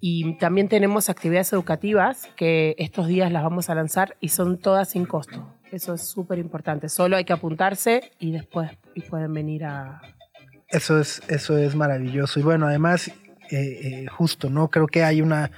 [0.00, 4.90] Y también tenemos actividades educativas que estos días las vamos a lanzar y son todas
[4.90, 5.54] sin costo.
[5.72, 6.88] Eso es súper importante.
[6.88, 10.00] Solo hay que apuntarse y después y pueden venir a...
[10.68, 12.40] Eso es, eso es maravilloso.
[12.40, 13.10] Y bueno, además,
[13.50, 14.68] eh, eh, justo, ¿no?
[14.68, 15.50] Creo que hay una,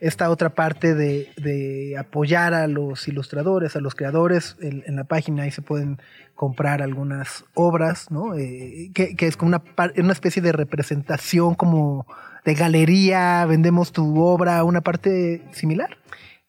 [0.00, 4.56] esta otra parte de, apoyar a los ilustradores, a los creadores.
[4.60, 5.98] En, la página ahí se pueden
[6.34, 8.34] comprar algunas obras, ¿no?
[8.36, 9.62] Eh, que, es como una,
[9.96, 12.06] una especie de representación como
[12.44, 15.98] de galería, vendemos tu obra, una parte similar.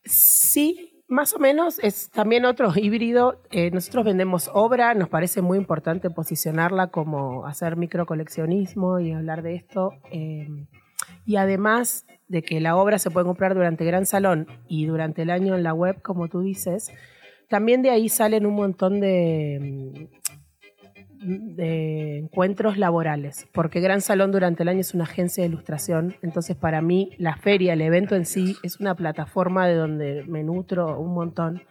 [0.04, 1.78] Sí, más o menos.
[1.80, 3.40] Es también otro híbrido.
[3.72, 9.92] Nosotros vendemos obra, nos parece muy importante posicionarla como hacer microcoleccionismo y hablar de esto.
[11.28, 15.30] Y además de que la obra se puede comprar durante Gran Salón y durante el
[15.30, 16.90] año en la web, como tú dices,
[17.50, 20.08] también de ahí salen un montón de,
[21.20, 26.16] mm, de encuentros laborales, porque Gran Salón durante el año es una agencia de ilustración,
[26.22, 30.44] entonces para mí la feria, el evento en sí, es una plataforma de donde me
[30.44, 31.62] nutro un montón,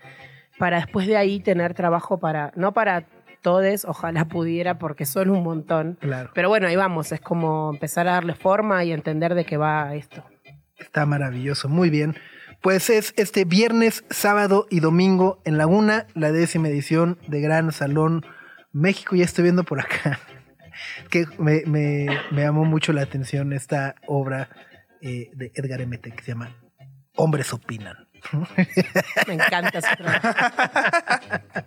[0.59, 3.07] para después de ahí tener trabajo para, no para
[3.47, 6.31] todos, ojalá pudiera, porque son un montón, Claro.
[6.35, 9.95] pero bueno, ahí vamos, es como empezar a darle forma y entender de qué va
[9.95, 10.25] esto.
[10.79, 12.17] Está maravilloso, muy bien.
[12.61, 18.25] Pues es este viernes, sábado y domingo en Laguna, la décima edición de Gran Salón
[18.73, 19.15] México.
[19.15, 20.19] Ya estoy viendo por acá
[21.11, 24.49] que me, me- me llamó mucho la atención esta obra
[25.03, 26.57] eh, de Edgar Emete que se llama
[27.15, 28.06] Hombres Opinan.
[29.27, 30.29] Me encanta ese trabajo.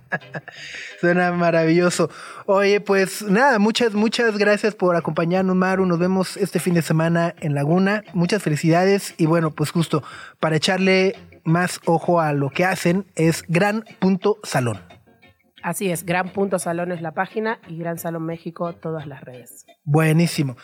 [1.01, 2.09] Suena maravilloso.
[2.45, 5.85] Oye, pues nada, muchas, muchas gracias por acompañarnos, Maru.
[5.85, 8.03] Nos vemos este fin de semana en Laguna.
[8.13, 9.13] Muchas felicidades.
[9.17, 10.03] Y bueno, pues justo
[10.39, 14.79] para echarle más ojo a lo que hacen, es Gran Punto Salón.
[15.61, 19.65] Así es, Gran Punto Salón es la página y Gran Salón México todas las redes.
[19.83, 20.55] Buenísimo.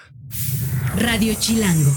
[0.97, 1.91] Radio Chilango.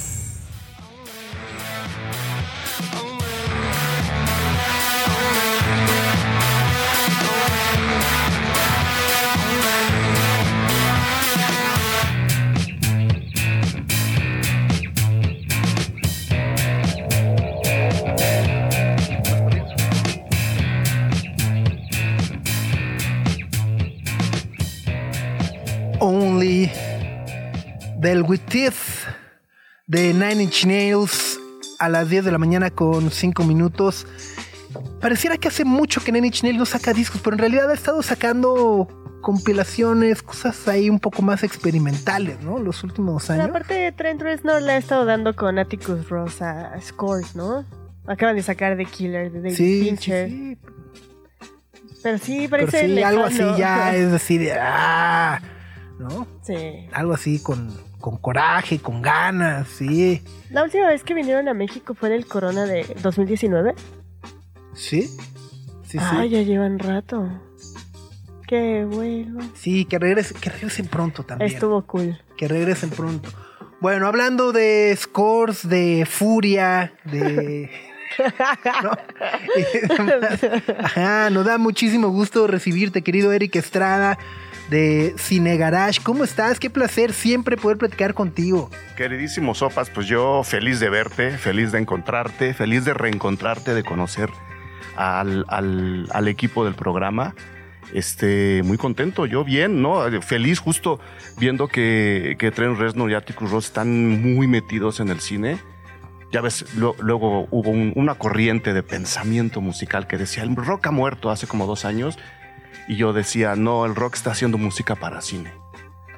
[28.28, 28.74] With Teeth
[29.86, 31.40] de Nine Inch Nails
[31.78, 34.06] a las 10 de la mañana con 5 minutos.
[35.00, 37.74] Pareciera que hace mucho que Nine Inch Nails no saca discos, pero en realidad ha
[37.74, 38.86] estado sacando
[39.22, 42.58] compilaciones, cosas ahí un poco más experimentales, ¿no?
[42.58, 43.48] Los últimos Pero años.
[43.50, 47.64] aparte, Trent Reznor le ha estado dando con Atticus Ross a, Scores, ¿no?
[48.06, 50.28] Acaban de sacar The Killer de David Sí, sí, Fincher.
[50.28, 50.58] sí,
[52.02, 55.40] Pero sí, pero parece sí, algo así ya es así de, ah,
[55.98, 56.26] ¿no?
[56.42, 56.88] Sí.
[56.92, 60.22] Algo así con, con coraje, con ganas, sí.
[60.50, 63.74] La última vez que vinieron a México fue en el Corona de 2019.
[64.74, 65.18] Sí, sí,
[65.92, 65.98] sí.
[66.00, 67.28] Ah, ya llevan rato.
[68.46, 69.40] Qué bueno.
[69.54, 71.52] Sí, que regresen, que regresen pronto también.
[71.52, 72.18] Estuvo cool.
[72.36, 73.28] Que regresen pronto.
[73.80, 77.70] Bueno, hablando de scores, de furia, de.
[78.82, 78.90] ¿no?
[80.78, 84.18] Ajá, nos da muchísimo gusto recibirte, querido Eric Estrada
[84.68, 86.00] de Cine Garage.
[86.02, 86.58] ¿Cómo estás?
[86.60, 88.70] Qué placer siempre poder platicar contigo.
[88.96, 94.30] Queridísimo Sopas, pues yo feliz de verte, feliz de encontrarte, feliz de reencontrarte, de conocer
[94.96, 97.34] al, al- al equipo del programa.
[97.94, 100.02] Este, muy contento, yo bien, ¿no?
[100.20, 101.00] Feliz justo
[101.38, 105.58] viendo que, que Trent Reznor y Atticus Ross están muy metidos en el cine.
[106.30, 111.30] Ya ves, luego hubo un- una corriente de pensamiento musical que decía, el rock muerto
[111.30, 112.18] hace como dos años.
[112.88, 115.52] Y yo decía, no, el rock está haciendo música para cine.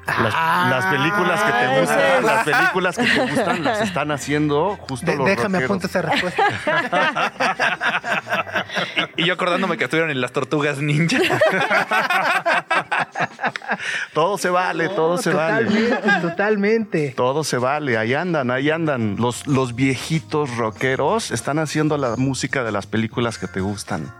[0.07, 2.23] Las, las películas que Ah, te gustan, ese es.
[2.23, 6.43] las películas que te gustan las están haciendo justo De- los déjame apuntar esa respuesta.
[9.17, 11.19] Y yo acordándome que estuvieron en las tortugas ninja.
[14.13, 15.65] Todo se vale, todo se vale.
[15.65, 17.13] totalmente, totalmente.
[17.15, 19.15] Todo se vale, ahí andan, ahí andan.
[19.17, 24.13] Los, los viejitos rockeros están haciendo la música de las películas que te gustan.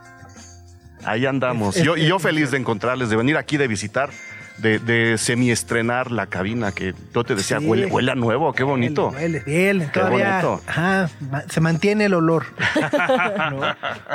[1.04, 1.76] Ahí andamos.
[1.76, 4.10] Yo, y yo feliz de encontrarles, de venir aquí, de visitar,
[4.58, 7.66] de, de semiestrenar la cabina, que yo te decía, Sí.
[7.66, 9.08] huele, huele a nuevo, qué bonito.
[9.08, 10.40] Huele, huele, todavía.
[10.42, 10.62] bonito.
[10.66, 11.10] Ajá,
[11.48, 12.44] se mantiene el olor.
[13.50, 13.60] ¿no?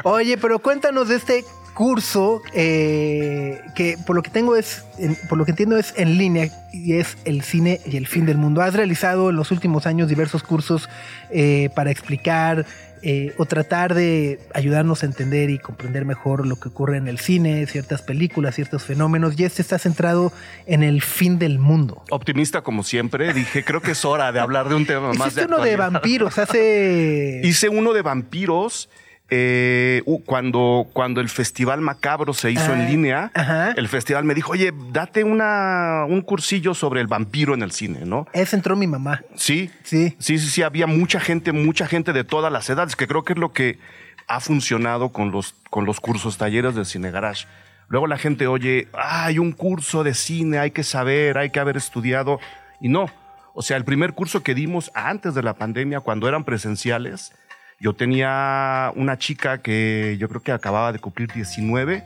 [0.03, 5.37] Oye, pero cuéntanos de este curso eh, que por lo que tengo es, en- por
[5.37, 8.61] lo que entiendo es en línea y es el cine y el fin del mundo.
[8.61, 10.89] Has realizado en los últimos años diversos cursos
[11.29, 12.65] eh, para explicar
[13.01, 17.19] eh, o tratar de ayudarnos a entender y comprender mejor lo que ocurre en el
[17.19, 19.39] cine, ciertas películas, ciertos fenómenos.
[19.39, 20.31] Y este está centrado
[20.65, 22.03] en el fin del mundo.
[22.09, 25.41] Optimista como siempre, dije, creo que es hora de hablar de un tema más Hiciste
[25.41, 27.41] de uno de vampiros hace.
[27.43, 28.89] Hice uno de vampiros
[29.29, 33.31] eh, uh, cuando, cuando el Festival Macabro se hizo Ah, en línea.
[33.33, 33.71] ajá.
[33.71, 38.05] El festival me dijo, oye, date una, un cursillo sobre el vampiro en el cine,
[38.05, 38.25] ¿no?
[38.33, 39.21] Ese entró mi mamá.
[39.35, 40.15] Sí, Sí.
[40.19, 43.33] sí, sí, sí, había mucha gente, mucha gente de todas las edades, que creo que
[43.33, 43.79] es lo que
[44.27, 47.45] ha funcionado con los, con los cursos talleres del Cine Garage.
[47.89, 51.59] Luego la gente oye, "Ah, hay un curso de cine, hay que saber, hay que
[51.61, 52.39] haber estudiado.
[52.81, 53.09] Y no,
[53.53, 57.31] o sea, el primer curso que dimos antes de la pandemia, cuando eran presenciales,
[57.79, 62.03] yo tenía una chica que yo creo que acababa de cumplir 19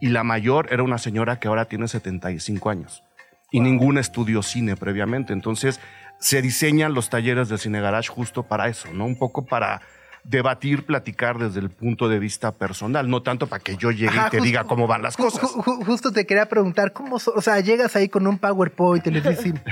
[0.00, 3.02] y la mayor era una señora que ahora tiene 75 años
[3.50, 5.32] y ninguna estudió cine previamente.
[5.32, 5.80] Entonces
[6.18, 9.06] se diseñan los talleres de Cine Garage justo para eso, ¿no?
[9.06, 9.80] Un poco para
[10.24, 14.28] debatir, platicar desde el punto de vista personal, no tanto para que yo llegue Ajá,
[14.28, 15.42] y te justo- diga cómo van las cosas.
[15.42, 19.06] ju- ju- justo te quería preguntar, ¿cómo, so- o sea, llegas ahí con un PowerPoint
[19.06, 19.62] y les dicen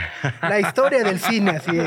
[0.42, 1.78] la historia del cine, así.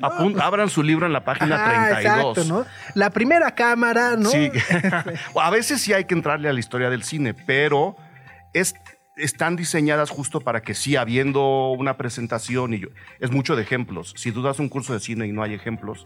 [0.00, 2.38] no, abran su libro en la página Ajá, 32.
[2.38, 2.66] exacto, ¿no?
[2.94, 4.30] La primera cámara, ¿no?
[4.30, 4.50] Sí.
[5.40, 7.96] a veces sí hay que entrarle a la historia del cine, pero
[8.52, 8.74] es,
[9.16, 12.88] están diseñadas justo para que sí, habiendo una presentación, y yo-
[13.20, 14.12] es mucho de ejemplos.
[14.16, 16.04] Si tú das un curso de cine y no hay ejemplos,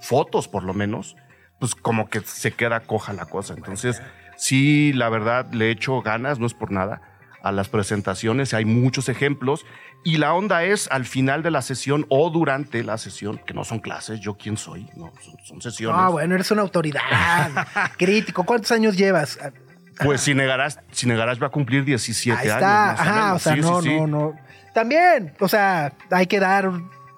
[0.00, 1.16] fotos por lo menos,
[1.58, 3.54] pues como que se queda coja la cosa.
[3.54, 4.02] Entonces,
[4.36, 7.02] sí, la verdad, le echo ganas, no es por nada,
[7.42, 9.64] a las presentaciones, hay muchos ejemplos.
[10.02, 13.64] Y la onda es al final de la sesión o durante la sesión, que no
[13.64, 16.00] son clases, yo quién soy, no, son, son sesiones.
[16.02, 17.00] Ah, bueno, eres una autoridad.
[17.98, 18.44] Crítico.
[18.44, 19.38] ¿Cuántos años llevas?
[20.02, 22.56] Pues Cine Garage, Cine Garage va a cumplir 17 Ahí años.
[22.56, 22.86] está.
[22.86, 23.36] más o Ajá, menos.
[23.36, 23.96] o sea, Sí, no, sí, sí.
[23.96, 24.34] no, no.
[24.72, 26.70] También, o sea, hay que dar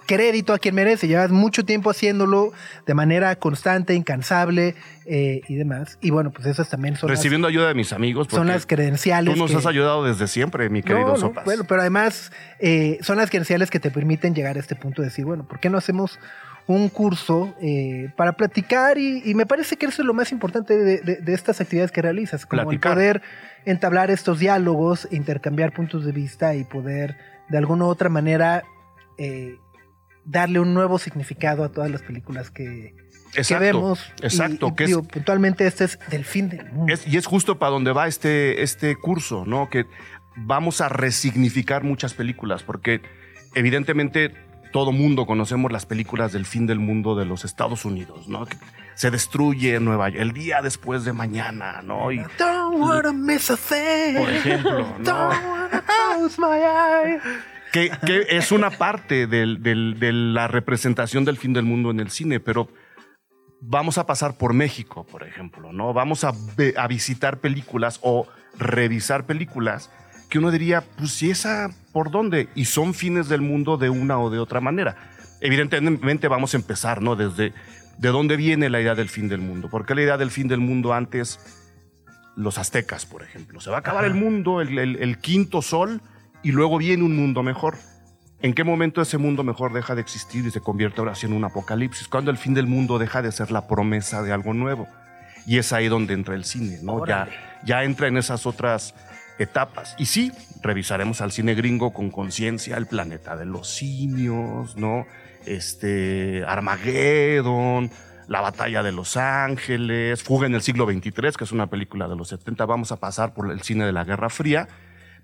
[0.07, 1.09] crédito a quien merece.
[1.09, 2.53] Llevas mucho tiempo haciéndolo
[2.87, 4.75] de manera constante, incansable
[5.07, 5.99] eh, y demás.
[6.01, 8.29] Y bueno, pues esas también son, las, Recibiendo ayuda de mis amigos.
[8.31, 9.35] son las credenciales.
[9.35, 11.45] Tú nos que- has ayudado desde siempre, mi querido No, no, Sopas.
[11.45, 15.09] bueno, pero además eh, son las credenciales que te permiten llegar a este punto de
[15.09, 16.19] decir, bueno, ¿por qué no hacemos
[16.69, 18.99] un curso eh, para platicar?
[18.99, 21.91] Y, y me parece que eso es lo más importante de, de- de estas actividades
[21.91, 22.93] que realizas, como Platicar.
[22.93, 23.23] el poder
[23.65, 27.17] entablar estos diálogos, intercambiar puntos de vista y poder
[27.49, 28.63] de alguna u otra manera
[29.19, 29.57] eh,
[30.25, 32.95] darle un nuevo significado a todas las películas que,
[33.33, 34.01] que exacto, vemos.
[34.23, 34.69] Exacto.
[34.69, 36.93] y, que es- digo, puntualmente este es del fin del mundo.
[36.93, 39.69] es- y es justo para donde va este, este curso, ¿no?
[39.71, 39.85] Que
[40.37, 43.01] vamos a resignificar muchas películas, porque
[43.55, 44.33] evidentemente
[44.73, 48.47] todo mundo conocemos las películas del fin del mundo de los Estados Unidos, ¿no?
[48.47, 48.57] Que
[48.95, 52.11] se destruye Nueva York el día después de mañana, ¿no?
[52.11, 54.17] Y, Don't wanna miss a thing.
[54.19, 55.05] por ejemplo, ¿no?
[55.05, 57.19] Don't wanna close my eye.
[57.73, 62.01] Que, que es una parte del- del- de la representación del fin del mundo en
[62.01, 62.69] el cine, pero
[63.61, 65.93] vamos a pasar por México, por ejemplo, ¿no?
[65.93, 66.33] Vamos a,
[66.89, 68.27] visitar películas o
[68.59, 69.91] revisar películas
[70.29, 72.49] que uno diría, pues si esa, ¿por dónde?
[72.55, 74.97] Y son fines del mundo de una o de otra manera.
[75.41, 77.17] Evidentemente vamos a empezar, ¿no?
[77.17, 77.53] Desde
[77.99, 79.69] de dónde viene la idea del fin del mundo.
[79.69, 81.39] ¿Por qué la idea del fin del mundo antes
[82.37, 83.61] los aztecas, por ejemplo?
[83.61, 86.01] Se va a acabar el mundo, el, el- el quinto sol,
[86.43, 87.77] y luego viene un mundo mejor.
[88.41, 91.33] ¿En qué momento ese mundo mejor deja de existir y se convierte ahora sí en
[91.33, 92.09] un apocalipsis?
[92.09, 94.89] Cuando el fin del mundo deja de ser la promesa de algo nuevo.
[95.47, 97.07] Y es ahí donde entra el cine, ¿no?
[97.07, 97.29] Ya,
[97.65, 98.95] ya entra en esas otras
[99.39, 99.95] etapas.
[99.99, 105.07] Y sí, revisaremos al cine gringo con conciencia, el planeta de los simios, ¿no?
[105.47, 107.91] Este, Armageddon,
[108.29, 112.17] la batalla de Los Ángeles, Fuga en el siglo XXIII, que es una película de
[112.17, 112.65] los 70.
[112.67, 114.69] Vamos a pasar por el cine de la Guerra Fría,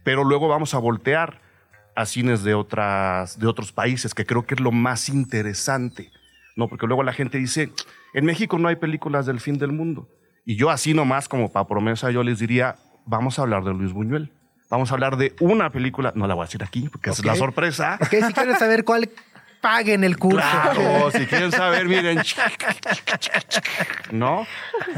[0.04, 1.40] pero luego vamos a voltear
[1.94, 6.12] a cines de, otras, de otros países, que creo que es lo más interesante,
[6.56, 6.68] ¿no?
[6.68, 7.72] Porque luego la gente dice,
[8.14, 10.08] en México no hay películas del fin del mundo.
[10.44, 13.92] Y yo así nomás, como para promesa, yo les diría, vamos a hablar de Luis
[13.92, 14.32] Buñuel.
[14.70, 17.34] Vamos a hablar de una película, no la voy a decir aquí, porque es la
[17.34, 17.98] sorpresa.
[18.00, 19.08] Ok, si quieres saber cuál,
[19.60, 20.38] paguen el curso.
[20.38, 22.20] Claro, si quieren saber, miren.
[24.10, 24.46] ¿No?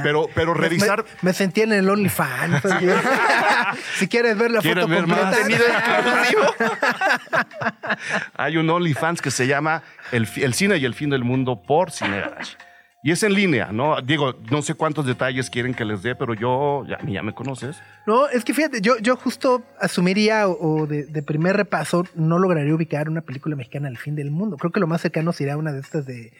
[0.02, 1.04] Pero, pero revisar.
[1.22, 2.64] Me, me sentí en el OnlyFans.
[2.64, 2.94] oye.
[3.96, 5.36] si quieres ver la ¿Quieren foto ver más?
[5.36, 6.28] completa.
[8.36, 11.90] Hay un OnlyFans que se llama el, el cine y el fin del mundo por
[11.90, 12.56] Cine Garage.
[13.02, 14.00] Y es en línea, ¿no?
[14.02, 17.80] Digo, no sé cuántos detalles quieren que les dé, pero yo, ya, ya me conoces.
[18.06, 22.38] No, es que fíjate, yo, yo justo asumiría o, o de, de primer repaso no
[22.38, 24.58] lograría ubicar una película mexicana al fin del mundo.
[24.58, 26.32] Creo que lo más cercano sería una de estas de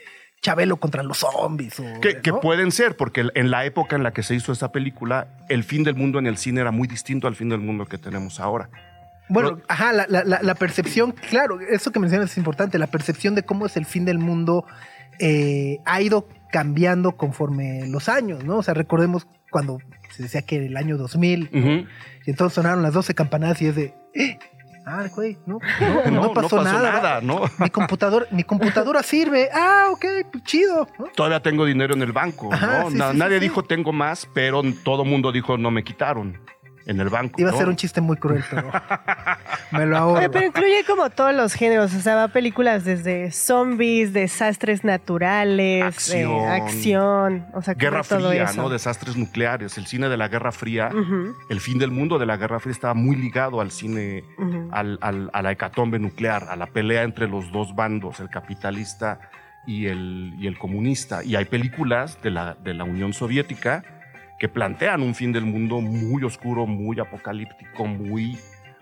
[0.42, 1.80] Chabelo contra los zombies.
[1.80, 5.28] O, Que, pueden ser, porque en la época en la que se hizo esa película,
[5.48, 7.96] el fin del mundo en el cine era muy distinto al fin del mundo que
[7.96, 8.68] tenemos ahora.
[9.30, 10.06] Bueno, No- ajá, la-
[10.42, 14.04] la percepción, claro, eso que mencionas es importante, la percepción de cómo es el fin
[14.04, 14.66] del mundo
[15.20, 18.58] eh, ha ido cambiando conforme los años, ¿no?
[18.58, 19.78] O sea, recordemos cuando
[20.10, 21.58] se decía que era el año 2000, ¿no?
[21.60, 21.70] Ujú.
[22.26, 24.38] y entonces sonaron las 12 campanadas y es de, "Eh,
[24.86, 25.58] ah, güey, no,
[26.10, 27.20] no, no pasó, nada.
[27.20, 27.42] ¿no?
[27.58, 29.48] Mi computador, mi computadora sirve.
[29.54, 30.88] Ah, ok, pues chido.
[30.98, 31.06] ¿no?
[31.14, 32.90] Todavía tengo dinero en el banco, Ajá, ¿no?
[32.90, 33.42] sí, Na- sí, Nadie sí.
[33.42, 36.40] dijo tengo más, pero todo mundo dijo no me quitaron
[36.86, 37.40] en el banco.
[37.40, 38.70] Iba a ser un chiste muy cruel, pero
[39.72, 40.30] me lo ahorro.
[40.30, 46.30] Pero incluye como todos los géneros, o sea, va películas desde zombies, desastres naturales, Acción.
[46.30, 48.62] eh, acción, o sea, Guerra todo Fría, eso.
[48.62, 48.68] ¿no?
[48.68, 49.76] Desastres nucleares.
[49.78, 50.90] El cine de la Guerra Fría,
[51.48, 54.24] el fin del mundo de la Guerra Fría estaba muy ligado al cine,
[54.72, 59.20] al- al- a la hecatombe nuclear, a la pelea entre los dos bandos, el capitalista
[59.66, 61.22] y el, y el comunista.
[61.22, 63.82] Y hay películas de la, de la Unión Soviética
[64.40, 68.38] que plantean un fin del mundo muy oscuro, muy apocalíptico, muy,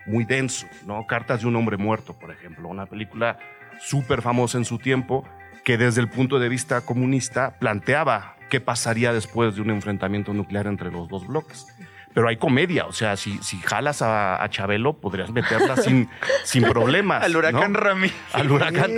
[0.07, 1.05] muy denso, ¿no?
[1.05, 3.37] Cartas de un hombre muerto, por ejemplo, una película
[3.77, 5.27] súper famosa en su tiempo
[5.65, 10.65] que desde el punto de vista comunista planteaba qué pasaría después de un enfrentamiento nuclear
[10.65, 11.67] entre los dos bloques.
[12.13, 16.09] Pero hay comedia, o sea, si, si jalas a, a Chabelo, podrías meterla sin,
[16.45, 17.21] sin problemas.
[17.21, 17.79] Al huracán ¿no?
[17.79, 18.09] Rami.
[18.31, 18.91] Al huracán.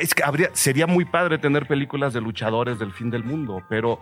[0.00, 3.98] Es que habría, sería muy padre tener películas de luchadores del fin del mundo, pero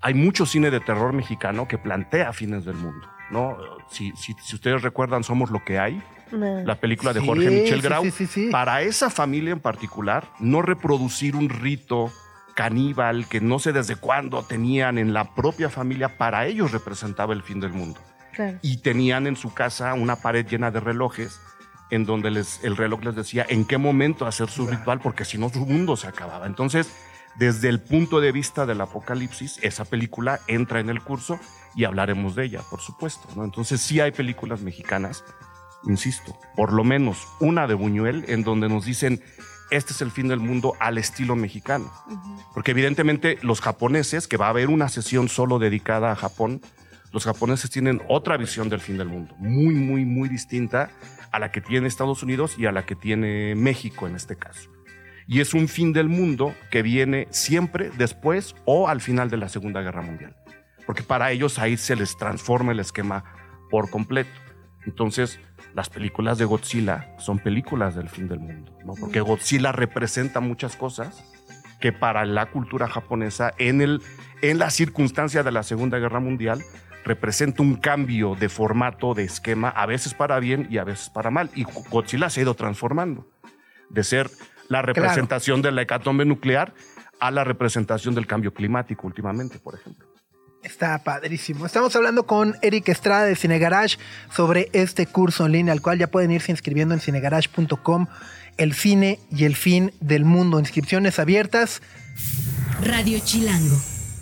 [0.00, 3.06] hay mucho cine de terror mexicano que plantea fines del mundo.
[3.30, 3.56] ¿no?
[3.90, 7.82] Si, si, si ustedes recuerdan, Somos lo que hay, la película de Sí, Jorge Michel
[7.82, 8.02] Grau.
[8.04, 8.48] sí, sí, sí.
[8.50, 12.10] Para esa familia en particular, no reproducir un rito
[12.54, 17.42] caníbal que no sé desde cuándo tenían en la propia familia, para ellos representaba el
[17.42, 18.00] fin del mundo
[18.32, 18.58] claro.
[18.62, 21.40] y tenían en su casa una pared llena de relojes
[21.90, 25.38] en donde les, el reloj les decía en qué momento hacer su ritual, porque si
[25.38, 26.46] no su mundo se acababa.
[26.46, 26.90] Entonces,
[27.38, 31.38] desde el punto de vista del apocalipsis, esa película entra en el curso
[31.74, 33.28] y hablaremos de ella, por supuesto.
[33.36, 33.44] ¿no?
[33.44, 35.24] Entonces, sí hay películas mexicanas,
[35.84, 39.22] insisto, por lo menos una de Buñuel, en donde nos dicen,
[39.70, 41.92] este es el fin del mundo al estilo mexicano.
[42.54, 46.62] Porque evidentemente los japoneses, que va a haber una sesión solo dedicada a Japón,
[47.12, 50.90] los japoneses tienen otra visión del fin del mundo, muy, muy, muy distinta
[51.32, 54.75] a la que tiene Estados Unidos y a la que tiene México en este caso.
[55.26, 59.48] Y es un fin del mundo que viene siempre después o al final de la
[59.48, 60.36] Segunda Guerra Mundial.
[60.86, 63.24] Porque para ellos ahí se les transforma el esquema
[63.70, 64.30] por completo.
[64.86, 65.40] Entonces,
[65.74, 68.94] las películas de Godzilla son películas del fin del mundo, ¿no?
[68.94, 71.24] Porque Godzilla representa muchas cosas
[71.80, 74.00] que para la cultura japonesa, en, el,
[74.42, 76.62] en la circunstancia de la Segunda Guerra Mundial,
[77.04, 81.30] representa un cambio de formato, de esquema, a veces para bien y a veces para
[81.30, 81.50] mal.
[81.54, 83.28] Y Godzilla se ha ido transformando
[83.90, 84.30] de ser
[84.68, 86.74] la representación de la hecatombe nuclear
[87.20, 90.06] a la representación del cambio climático últimamente, por ejemplo.
[90.62, 91.64] Está padrísimo.
[91.64, 93.98] Estamos hablando con Eric Estrada de Cine Garage
[94.34, 98.08] sobre este curso en línea, al cual ya pueden irse inscribiendo en cinegarage.com.
[98.56, 100.58] El cine y el fin del mundo.
[100.58, 101.82] Inscripciones abiertas.
[102.82, 103.76] Radio Chilango.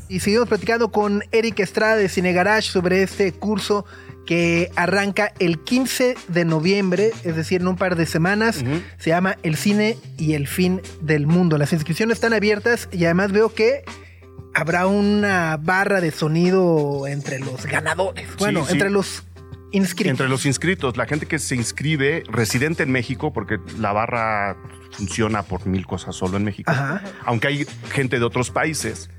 [0.08, 3.86] Y seguimos platicando con Eric Estrada de Cine Garage sobre este curso
[4.26, 8.64] que arranca el 15 de noviembre, es decir, en un par de semanas.
[8.98, 11.58] Se llama El cine y el fin del mundo.
[11.58, 13.84] Las inscripciones están abiertas y además veo que
[14.54, 18.28] habrá una barra de sonido entre los ganadores.
[18.38, 18.72] Bueno, sí.
[18.72, 19.24] entre los
[19.72, 20.10] inscritos.
[20.10, 24.56] Entre los inscritos, la gente que se inscribe, residente en México, porque la barra
[24.92, 27.02] funciona por mil cosas solo en México, Ajá.
[27.24, 29.10] aunque hay gente de otros países.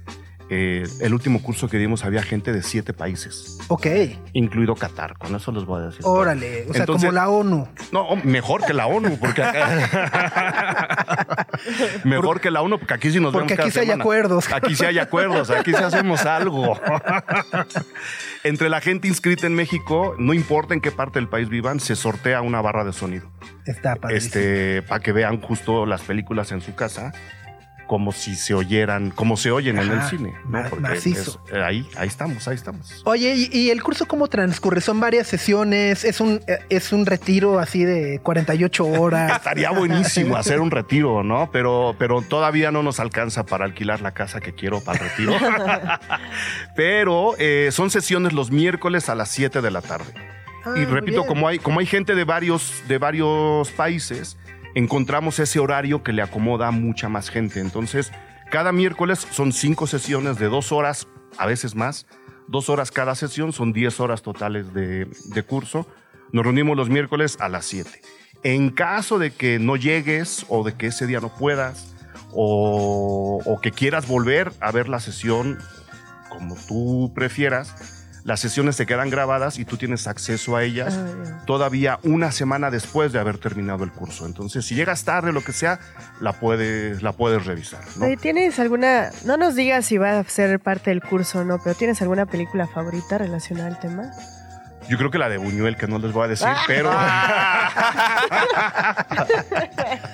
[0.50, 3.88] Eh, el último curso que dimos había gente de siete países, Ok.
[4.34, 5.18] incluido Qatar.
[5.18, 6.02] Con eso les voy a decir.
[6.04, 6.66] Órale.
[6.70, 7.68] O sea, Entonces- como la ONU.
[7.92, 11.48] No, mejor que la ONU, porque acá-
[12.04, 14.54] mejor que la ONU, porque aquí sí nos Porque vemos cada aquí sí hay acuerdos.
[14.54, 16.80] Aquí sí hay acuerdos, aquí sí hacemos algo.
[18.44, 21.96] Entre la gente inscrita en México, no importa en qué parte del país vivan, se
[21.96, 23.30] sortea una barra de sonido.
[23.66, 24.28] Está padrísimo.
[24.36, 27.14] Este, para que vean justo las películas en su casa,
[27.88, 30.34] como si se oyeran, como se oyen en el cine.
[30.48, 30.64] ¿no?
[30.70, 31.40] Porque macizo.
[31.48, 33.02] es- eh, ahí, ahí estamos, ahí estamos.
[33.06, 34.82] Oye, ¿y, y el curso cómo transcurre?
[34.82, 36.04] ¿Son varias sesiones?
[36.04, 39.32] ¿Es un, eh, es un retiro así de 48 horas?
[39.38, 41.50] Estaría buenísimo hacer un retiro, ¿no?
[41.52, 45.34] Pero, pero todavía no nos alcanza para alquilar la casa que quiero para el retiro.
[46.76, 50.14] pero eh, son sesiones los miércoles a las 7 de la tarde.
[50.66, 54.36] Ah, y repito, como hay, como hay gente de varios, de varios países,
[54.76, 57.60] encontramos ese horario que le acomoda a mucha más gente.
[57.60, 58.12] Entonces,
[58.52, 61.08] cada miércoles son cinco sesiones de dos horas,
[61.38, 62.06] a veces más.
[62.48, 65.88] Dos horas cada sesión, son 10 horas totales de, curso.
[66.32, 67.90] Nos reunimos los miércoles a las 7.
[68.44, 71.96] En caso de que no llegues o de que ese día no puedas
[72.32, 75.58] o que quieras volver a ver la sesión
[76.30, 77.95] como tú prefieras,
[78.26, 82.72] las sesiones se quedan grabadas y tú tienes acceso a ellas Ah, todavía una semana
[82.72, 84.26] después de haber terminado el curso.
[84.26, 85.80] Entonces, si llegas tarde, lo que sea,
[86.20, 87.82] la puedes, la puedes revisar.
[87.98, 88.08] ¿no?
[88.18, 91.76] ¿Tienes alguna, no nos digas si va a ser parte del curso o no, pero
[91.76, 94.10] ¿tienes alguna película favorita relacionada al tema?
[94.90, 96.92] Yo creo que la de Buñuel, que no les voy a decir, pero.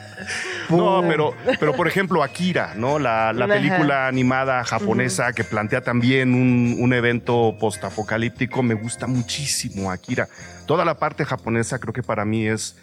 [0.72, 3.00] no, pero, pero por ejemplo, Akira, ¿no?
[3.00, 9.92] La, la película animada japonesa que plantea también un, un evento postapocalíptico, me gusta muchísimo
[9.92, 10.28] Akira.
[10.66, 12.78] Toda la parte japonesa creo que para mí es,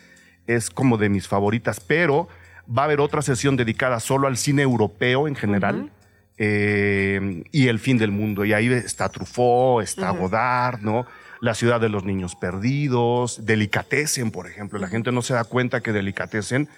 [0.46, 2.28] es como de mis favoritas, pero
[2.68, 5.90] va a haber otra sesión dedicada solo al cine europeo en general.
[6.38, 8.44] eh, y el fin del mundo.
[8.44, 11.04] Y ahí está Truffaut, está Godard, ¿no?
[11.40, 14.78] La ciudad de los niños perdidos, Delicatessen, por ejemplo.
[14.78, 16.68] La gente no se da cuenta que Delicatessen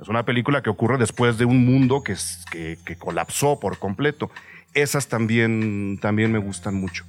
[0.00, 2.16] es una película que ocurre después de un mundo que,
[2.50, 4.30] que, que colapsó por completo.
[4.74, 7.04] Esas también, también me gustan mucho.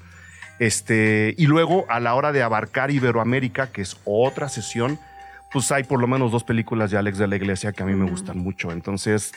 [0.60, 5.00] Este, y luego, a la hora de abarcar Iberoamérica, que es otra sesión,
[5.52, 7.96] pues hay por lo menos dos películas de Alex de la Iglesia que a mí
[7.96, 8.72] me gustan mucho.
[8.72, 9.32] Entonces,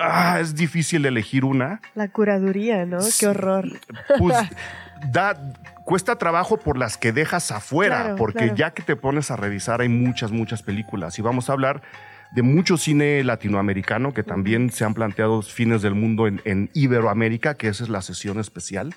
[0.00, 1.80] ah, es difícil elegir una.
[1.94, 2.98] La curaduría, ¿no?
[3.18, 3.68] Qué horror.
[4.18, 4.36] Pues
[5.12, 5.38] da,
[5.84, 8.56] cuesta trabajo por las que dejas afuera, Claro, porque claro.
[8.56, 11.18] ya que te pones a revisar hay muchas, muchas películas.
[11.18, 11.82] Y vamos a hablar
[12.34, 17.54] de mucho cine latinoamericano que también se han planteado fines del mundo en, en Iberoamérica,
[17.54, 18.94] que esa es la sesión especial,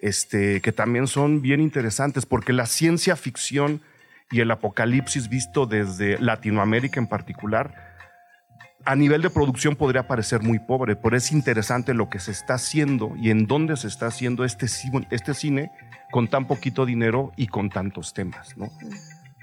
[0.00, 3.82] este, que también son bien interesantes, porque la ciencia ficción
[4.30, 7.96] y el apocalipsis visto desde Latinoamérica en particular,
[8.84, 12.54] a nivel de producción podría parecer muy pobre, pero es interesante lo que se está
[12.54, 14.66] haciendo y en dónde se está haciendo este,
[15.10, 15.72] este cine
[16.12, 18.70] con tan poquito dinero y con tantos temas, ¿no?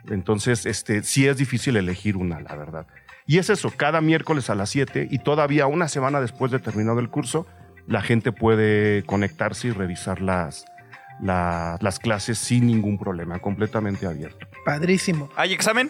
[0.09, 2.87] Entonces, este, sí es difícil elegir una, la verdad.
[3.25, 6.99] Y es eso, cada miércoles a las 7 y todavía una semana después de terminado
[6.99, 7.45] el curso,
[7.87, 10.65] la gente puede conectarse y revisar las,
[11.21, 14.47] la- las clases sin ningún problema, completamente abierto.
[14.65, 15.29] Padrísimo.
[15.35, 15.89] ¿Hay examen?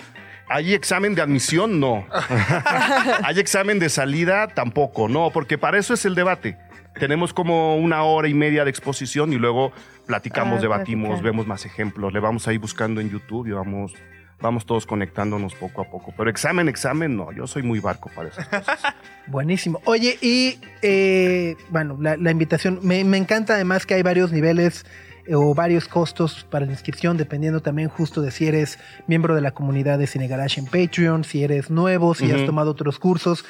[0.49, 1.79] ¿Hay examen de admisión?
[1.79, 2.05] No.
[3.23, 4.47] ¿Hay examen de salida?
[4.47, 6.57] Tampoco, no, porque para eso es el debate.
[6.99, 9.71] Tenemos como una hora y media de exposición y luego
[10.05, 11.31] platicamos, Ah, debatimos, platicar.
[11.31, 13.93] vemos más ejemplos, le vamos a ir buscando en YouTube y vamos,
[14.41, 16.13] vamos todos conectándonos poco a poco.
[16.15, 18.79] Pero examen, examen, no, yo soy muy barco para esas cosas.
[19.27, 19.81] Buenísimo.
[19.85, 24.85] Oye, y eh, bueno, la, la invitación, me, me encanta además que hay varios niveles
[25.25, 28.77] eh, o varios costos para la inscripción, dependiendo también justo de si eres
[29.07, 32.71] miembro de la comunidad de Cine Garage en Patreon, si eres nuevo, si has tomado
[32.71, 33.45] otros cursos.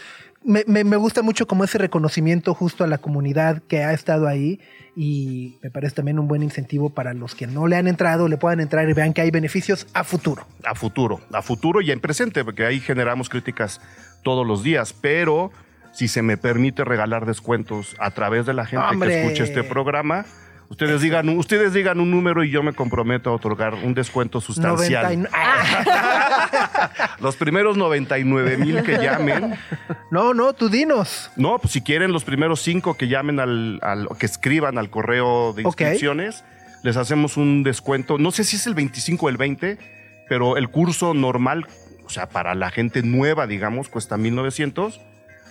[0.46, 4.28] Me, me- me gusta mucho como ese reconocimiento justo a la comunidad que ha estado
[4.28, 4.60] ahí
[4.96, 8.38] y me parece también un buen incentivo para los que no le han entrado, le
[8.38, 10.46] puedan entrar y vean que hay beneficios a futuro.
[10.64, 13.82] a futuro, a futuro y en presente, porque ahí generamos críticas
[14.24, 15.52] todos los días, pero
[15.94, 19.10] si se me permite regalar descuentos a través de la gente ¡Hombre!
[19.10, 20.26] que escuche este programa,
[20.74, 25.04] ustedes digan, ustedes digan un número y yo me comprometo a otorgar un descuento sustancial.
[25.04, 29.56] 99 Ah, Los primeros 99 mil que llamen,
[30.12, 31.32] no, no, tú dinos.
[31.36, 35.54] no, pues si quieren los primeros cinco que llamen al, al- que escriban al correo
[35.54, 36.44] de inscripciones,
[36.84, 38.18] les hacemos un descuento.
[38.18, 39.78] No sé si es el 25 o el 20,
[40.28, 41.66] pero el curso normal,
[42.06, 45.00] o sea, para la gente nueva, digamos, cuesta 1900.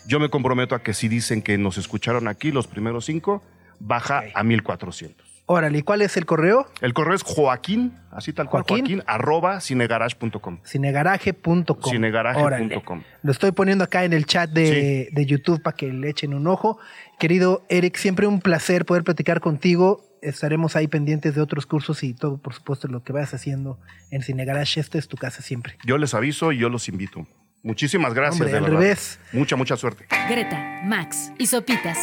[0.07, 3.43] Yo me comprometo a que si dicen que nos escucharon aquí los primeros cinco,
[3.87, 4.33] baja Ok.
[4.35, 5.33] a 1400.
[5.47, 6.67] Órale, ¿y cuál es el correo?
[6.81, 8.79] El correo es Joaquín, así tal cual, Joaquín.
[8.87, 10.61] Joaquín, arroba cinegarage.com.
[10.65, 12.43] Cinegaraje.com.
[12.43, 12.81] Órale.
[13.23, 16.47] Lo estoy poniendo acá en el chat de, de YouTube para que le echen un
[16.47, 16.79] ojo.
[17.19, 20.05] Querido Eric, siempre un placer poder platicar contigo.
[20.23, 23.79] Estaremos ahí pendientes de otros cursos y todo, por supuesto, lo que vayas haciendo
[24.13, 24.79] en Cinegarage.
[24.79, 25.77] Esta es tu casa siempre.
[25.85, 27.27] Yo les aviso y yo los invito.
[27.63, 28.41] Muchísimas gracias.
[28.41, 28.79] Hombre, de al verdad.
[28.81, 29.19] revés.
[29.33, 30.07] Mucha, mucha suerte.
[30.29, 31.99] Greta, Max y Sopitas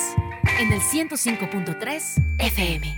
[0.60, 2.02] en el 105.3
[2.40, 2.98] FM.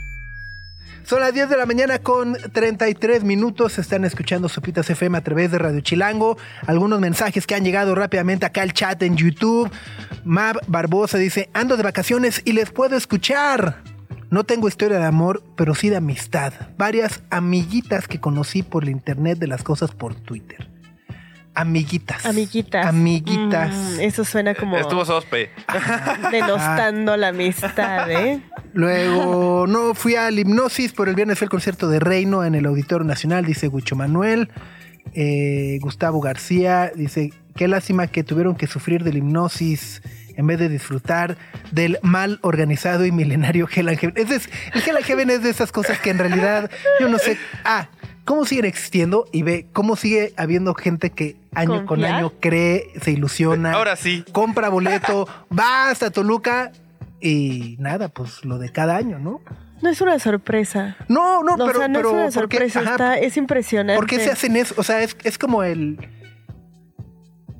[1.03, 3.79] Son las 10 de la mañana con 33 minutos.
[3.79, 6.37] Están escuchando Sopitas FM a través de Radio Chilango.
[6.67, 9.69] Algunos mensajes que han llegado rápidamente acá al chat en YouTube.
[10.23, 13.81] Mab Barbosa dice: Ando de vacaciones y les puedo escuchar.
[14.29, 16.53] No tengo historia de amor, pero sí de amistad.
[16.77, 20.69] Varias amiguitas que conocí por la internet de las cosas por Twitter.
[21.53, 22.25] Amiguitas.
[22.25, 22.85] Amiguitas.
[22.85, 23.75] Amiguitas.
[23.75, 25.49] Mm, eso suena como Estuvo sospe.
[26.31, 28.41] denostando la amistad, ¿eh?
[28.73, 32.65] Luego, no fui al hipnosis, pero el viernes fue el concierto de Reino en el
[32.65, 34.49] Auditorio Nacional, dice Gucho Manuel.
[35.13, 40.01] Eh, Gustavo García dice: Qué lástima que tuvieron que sufrir del hipnosis
[40.37, 41.37] en vez de disfrutar
[41.71, 44.15] del mal organizado y milenario Hell and Heaven.
[44.17, 44.31] El
[44.81, 46.71] Hell and Heaven es de esas cosas que en realidad
[47.01, 47.37] yo no sé.
[47.65, 47.89] A,
[48.25, 53.11] cómo siguen existiendo y B, cómo sigue habiendo gente que año con año cree, se
[53.11, 54.23] ilusiona Ahora sí.
[54.31, 56.71] compra boleto, va hasta Toluca
[57.19, 59.41] y nada, pues lo de cada año, ¿no?
[59.81, 60.95] No es una sorpresa.
[61.07, 63.97] No, no, No, pero, o sea, no pero es una sorpresa, Ajá, está- es impresionante.
[63.99, 64.75] ¿Por qué se hacen eso?
[64.77, 65.97] O sea, es, es como el.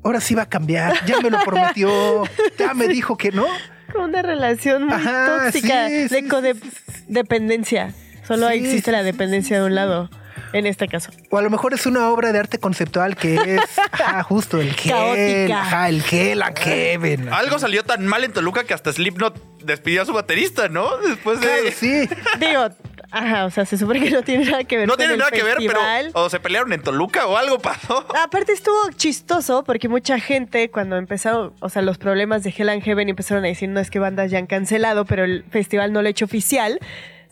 [0.04, 2.24] Ahora sí va a cambiar, ya me lo prometió,
[2.58, 3.46] ya me dijo que no.
[3.92, 7.04] Como una relación muy Ajá, tóxica sí, de sí, code- sí, sí, sí.
[7.08, 7.94] dependencia.
[8.26, 10.08] Solo Sí, existe sí, la sí, dependencia de un lado,
[10.52, 11.10] en este caso.
[11.30, 14.72] O a lo mejor es una obra de arte conceptual que es ajá, justo el
[14.74, 15.60] gel, Caótica.
[15.62, 17.28] ajá, el gel a Kevin.
[17.32, 20.96] Algo salió tan mal en Toluca que hasta Slipknot despidió a su baterista, ¿no?
[20.98, 21.46] Después de...
[21.46, 22.08] Claro, sí.
[22.40, 22.68] Digo,
[23.10, 25.18] ajá, o sea, se supone que no tiene nada que ver No con tiene el
[25.18, 25.80] nada que ver, pero
[26.14, 28.04] o se pelearon en Toluca o algo pasó.
[28.20, 32.82] Aparte estuvo chistoso porque mucha gente cuando empezaron, o sea, los problemas de Hell and
[32.82, 36.02] Heaven empezaron a decir, no es que bandas ya han cancelado, pero el festival no
[36.02, 36.80] lo ha hecho oficial.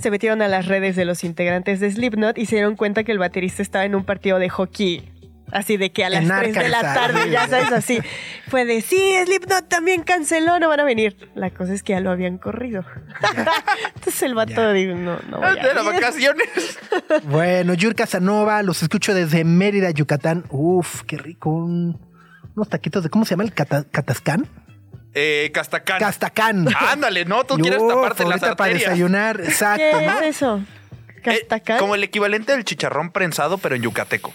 [0.00, 3.12] Se metieron a las redes de los integrantes de Slipknot y se dieron cuenta que
[3.12, 5.12] el baterista estaba en un partido de hockey.
[5.52, 7.98] Así de que a las En 3 de la tarde, ya sabes, así.
[8.46, 11.28] Fue de, sí, Slipknot también canceló, no van a venir.
[11.34, 12.84] La cosa es que ya lo habían corrido.
[13.96, 14.72] Entonces el vato Ya.
[14.72, 15.92] dijo, no, no voy a de las ir".
[15.92, 16.78] vacaciones.
[17.24, 20.44] Bueno, Yur Casanova, los escucho desde Mérida, Yucatán.
[20.50, 21.50] Uf, qué rico.
[21.50, 21.98] un-
[22.54, 23.42] unos taquitos de, ¿cómo se llama?
[23.44, 24.46] ¿El cata- catascán?
[25.14, 25.98] Eh, Castacán.
[25.98, 26.66] Castacán.
[26.78, 28.90] Ándale, no, tú quieres Uf, taparte las ahorita para arterias.
[28.90, 30.20] desayunar, exacto, ¿Qué ¿no?
[30.20, 30.62] es eso?
[31.16, 31.78] Eh, ¿Castacán?
[31.78, 34.32] como el equivalente del chicharrón prensado, pero en yucateco.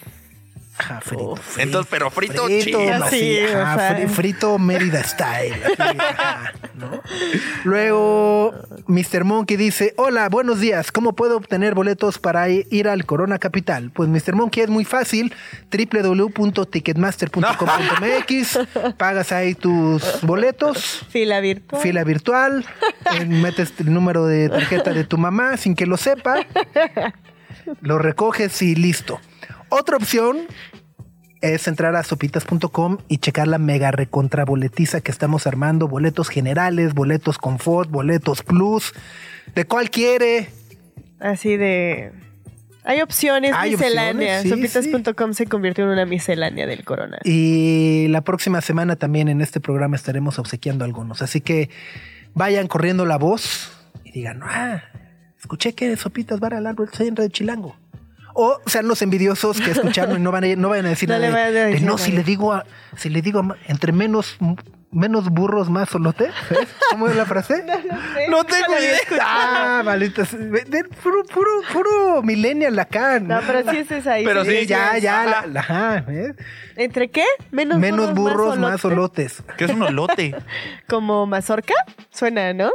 [0.77, 1.61] Ajá, frito, frito.
[1.61, 2.79] Entonces, pero frito, frito, chido.
[3.05, 3.97] así, Sí, o ajá, sea.
[3.97, 5.55] fri- frito Mérida style.
[5.63, 7.01] así, ajá, ¿no?
[7.63, 8.53] Luego,
[8.87, 9.23] Mr.
[9.23, 10.91] Monkey dice: Hola, buenos días.
[10.91, 13.91] ¿Cómo puedo obtener boletos para ir al Corona Capital?
[13.91, 14.35] Pues, Mr.
[14.35, 15.33] Monkey es muy fácil:
[15.71, 18.59] www.ticketmaster.com.mx.
[18.97, 21.05] Pagas ahí tus boletos.
[21.09, 21.81] Fila virtual.
[21.81, 22.65] Fila virtual,
[23.27, 26.37] metes el número de tarjeta de tu mamá sin que lo sepa,
[27.81, 29.19] lo recoges y listo.
[29.77, 30.37] Otra opción
[31.41, 36.93] es entrar a sopitas.com y checar la mega recontra boletiza que estamos armando, boletos generales,
[36.93, 38.93] boletos confort, boletos plus,
[39.53, 40.47] de cuál quiere.
[41.19, 42.13] Así de.
[42.85, 44.43] Hay opciones Hay misceláneas.
[44.43, 47.17] sí, Sopitas.com se convirtió en una miscelánea del corona.
[47.25, 51.21] Y la próxima semana también en este programa estaremos obsequiando algunos.
[51.21, 51.69] Así que
[52.33, 53.73] vayan corriendo la voz
[54.05, 54.83] y digan, ah,
[55.37, 57.75] escuché que Sopitas va a hablar en Radio Chilango.
[58.37, 61.15] O sean los envidiosos que escucharon y no van a, no vayan a decir No
[61.15, 61.97] nada le de- vayan a de, no, nada".
[61.97, 62.65] si le digo a,
[62.97, 64.37] si le digo a entre menos
[64.91, 66.29] menos burros, más solote.
[66.89, 67.65] ¿Cómo es la frase?
[68.29, 68.97] No tengo la había idea.
[68.97, 69.29] escuchado.
[69.29, 70.23] Ah, maldita.
[71.03, 73.19] Puro, puro, puro millennial acá.
[73.19, 74.23] No, pero sí es esa ahí.
[74.25, 75.25] Pero Sí, sí, ya, sí, ya.
[75.25, 76.35] la- la- ajá, ¿ves?
[76.77, 77.25] ¿Entre qué?
[77.51, 79.27] Menos, Menos burros, más solote.
[79.29, 79.43] solotes.
[79.57, 80.33] Que es un olote.
[80.87, 81.73] Como mazorca,
[82.11, 82.71] suena, ¿no?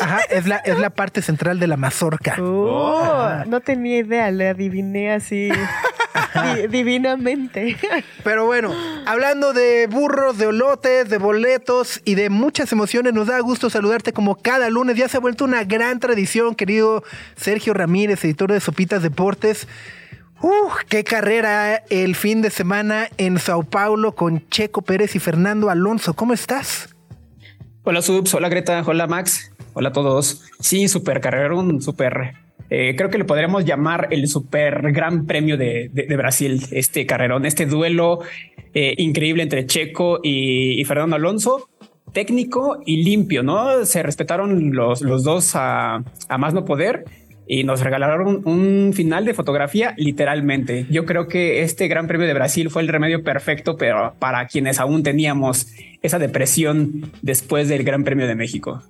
[0.00, 2.36] Ajá, es la, es la parte central de la mazorca.
[2.40, 5.48] Oh, no tenía idea, le adiviné así
[6.56, 7.76] di- divinamente.
[8.22, 8.70] Pero bueno,
[9.06, 14.12] hablando de burros, de olotes, de boletos y de muchas emociones, nos da gusto saludarte
[14.12, 14.96] como cada lunes.
[14.96, 17.02] Ya se ha vuelto una gran tradición, querido
[17.36, 19.66] Sergio Ramírez, editor de Sopitas Deportes.
[20.42, 20.74] ¡Uf!
[20.88, 26.14] ¡Qué carrera el fin de semana en Sao Paulo con Checo Pérez y Fernando Alonso!
[26.14, 26.94] ¿Cómo estás?
[27.84, 30.42] Hola Subs, hola Greta, hola Max, hola a todos.
[30.60, 32.34] Sí, super carrerón, super.
[32.68, 37.46] eh, creo que le podríamos llamar el super gran premio de, de- Brasil, este carrerón,
[37.46, 38.18] este duelo
[38.74, 41.68] eh, increíble entre Checo y, y Fernando Alonso,
[42.12, 43.84] técnico y limpio, ¿no?
[43.86, 47.04] Se respetaron los, los dos a, a más no poder
[47.46, 50.84] y nos regalaron un final de fotografía literalmente.
[50.90, 54.78] Yo creo que este Gran Premio de Brasil fue el remedio perfecto, pero para quienes
[54.80, 55.68] aún teníamos
[56.02, 58.82] esa depresión después del Gran Premio de México.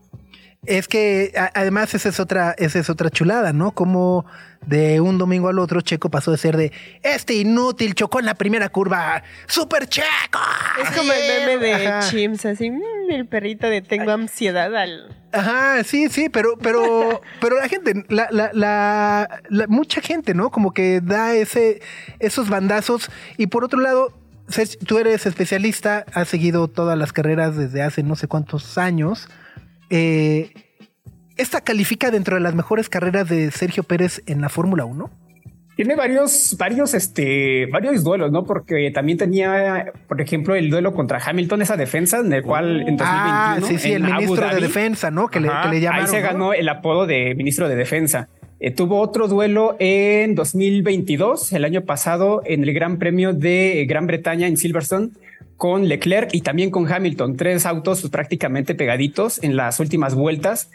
[0.67, 3.71] Es que a- además esa es otra, esa es otra chulada, ¿no?
[3.73, 4.27] Como
[4.67, 8.35] de un domingo al otro, Checo pasó de ser de este inútil chocó en la
[8.35, 10.41] primera curva, super Checo.
[10.83, 12.01] Es como el meme de Ajá.
[12.11, 15.17] Chims, así, "Mm, el perrito de tengo ansiedad al...
[15.33, 20.51] Ajá, sí, sí, pero, pero, pero la gente, la, la, la, la- mucha gente, ¿no?
[20.51, 21.81] Como que da ese,
[22.19, 23.11] esos bandazos.
[23.37, 24.13] Y por otro lado,
[24.87, 29.29] tú eres especialista, has seguido todas las carreras desde hace no sé cuántos años.
[29.91, 30.53] Eh,
[31.37, 35.11] ¿Esta califica dentro de las mejores carreras de Sergio Pérez en la Fórmula 1?
[35.77, 38.43] Tiene varios, varios, este, varios duelos, ¿no?
[38.43, 42.97] Porque también tenía, por ejemplo, el duelo contra Hamilton, esa defensa, en el cual en
[42.97, 43.07] 2021.
[43.07, 45.29] Ah, sí, sí, el ministro de Defensa, ¿no?
[45.29, 46.07] Que, le, que le llamaron.
[46.07, 46.27] Ahí se ¿no?
[46.27, 48.29] ganó el apodo de ministro de Defensa.
[48.59, 54.09] Eh, tuvo otro duelo en 2022, el año pasado, en el Gran Premio de Gran
[54.09, 55.11] Bretaña en Silverstone,
[55.59, 57.37] con Leclerc y también con Hamilton.
[57.37, 60.71] Tres autos prácticamente pegaditos en las últimas vueltas.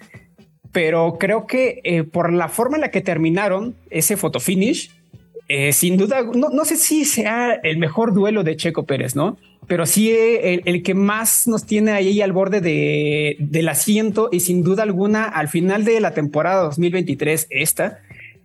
[0.72, 4.92] Pero creo que eh, por la forma en la que terminaron ese fotofinish,
[5.48, 9.38] eh, sin duda, no, no sé si sea el mejor duelo de Checo Pérez, ¿no?
[9.68, 14.30] Pero sí eh, el, el que más nos tiene ahí al borde de, del asiento
[14.32, 18.00] y sin duda alguna al final de la temporada 2023, esta,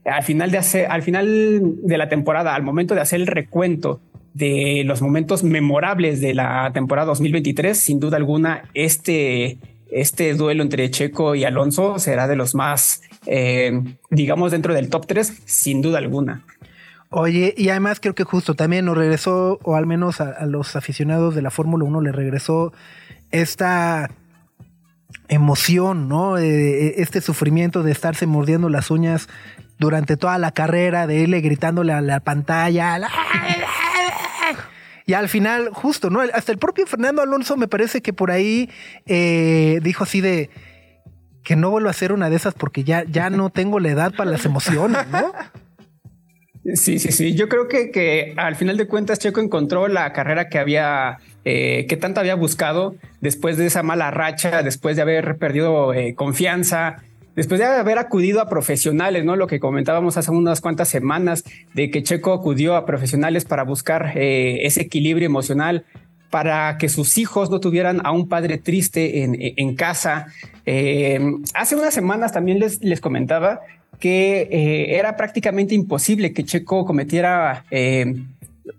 [0.05, 4.01] al final de hacer, al final de la temporada, al momento de hacer el recuento
[4.39, 9.59] de los momentos memorables de la temporada 2023, sin duda alguna, este,
[9.91, 15.07] este duelo entre Checo y Alonso será de los más, eh, digamos, dentro del top
[15.09, 16.43] 3, sin duda alguna.
[17.11, 21.35] Oye, y además creo que justo también nos regresó, o al menos a, los aficionados
[21.35, 22.73] de la Fórmula 1 le regresó
[23.33, 24.11] esta
[25.29, 26.39] emoción, ¿no?
[26.39, 29.29] Eh, este sufrimiento de estarse mordiendo las uñas
[29.79, 32.99] durante toda la carrera, de irle gritándole a la pantalla.
[32.99, 33.09] "La-
[35.09, 36.21] Y al final, justo, ¿no?
[36.21, 38.69] Hasta el propio Fernando Alonso me parece que por ahí
[39.07, 40.51] eh, dijo así de
[41.43, 44.13] que no vuelvo a hacer una de esas porque ya, ya no tengo la edad
[44.15, 45.33] para las emociones, ¿no?
[46.75, 47.35] Sí, sí, sí.
[47.35, 51.87] Yo creo que, que al final de cuentas Checo encontró la carrera que había, eh,
[51.89, 57.03] que tanto había buscado después de esa mala racha, después de haber perdido eh, confianza,
[57.39, 59.37] después de haber acudido a profesionales, ¿no?
[59.37, 64.11] Lo que comentábamos hace unas cuantas semanas de que Checo acudió a profesionales para buscar
[64.17, 65.85] eh, ese equilibrio emocional,
[66.31, 70.27] para que sus hijos no tuvieran a un padre triste en, casa.
[70.67, 71.21] Eh,
[71.55, 73.61] hace unas semanas también les, les comentaba
[74.01, 77.65] que eh, era prácticamente imposible que Checo cometiera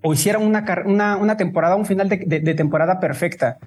[0.02, 3.58] o hiciera una, una, una temporada, un final de, temporada perfecta.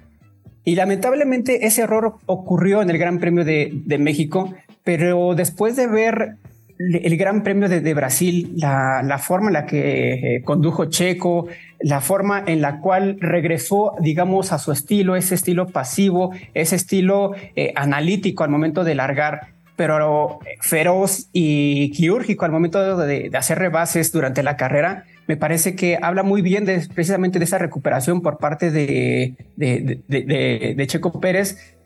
[0.63, 4.53] Y lamentablemente ese error ocurrió en el Gran Premio de México,
[4.83, 6.37] pero después de ver
[6.77, 11.47] el Gran Premio de, Brasil, la, forma en la que eh, condujo Checo,
[11.79, 17.33] la forma en la cual regresó, digamos, a su estilo, ese estilo pasivo, ese estilo
[17.55, 24.11] eh, analítico al momento de largar, pero feroz y quirúrgico al momento de, hacer rebases
[24.11, 28.39] durante la carrera, me parece que habla muy bien de, precisamente de esa recuperación por
[28.39, 29.35] parte de
[30.87, 31.77] Checo Pérez.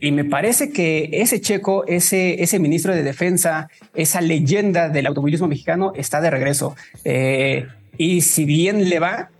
[0.00, 5.46] Y me parece que ese Checo, ese, ese ministro de defensa, esa leyenda del automovilismo
[5.46, 6.74] mexicano está de regreso.
[7.04, 7.66] Eh,
[7.98, 9.30] y si bien le va,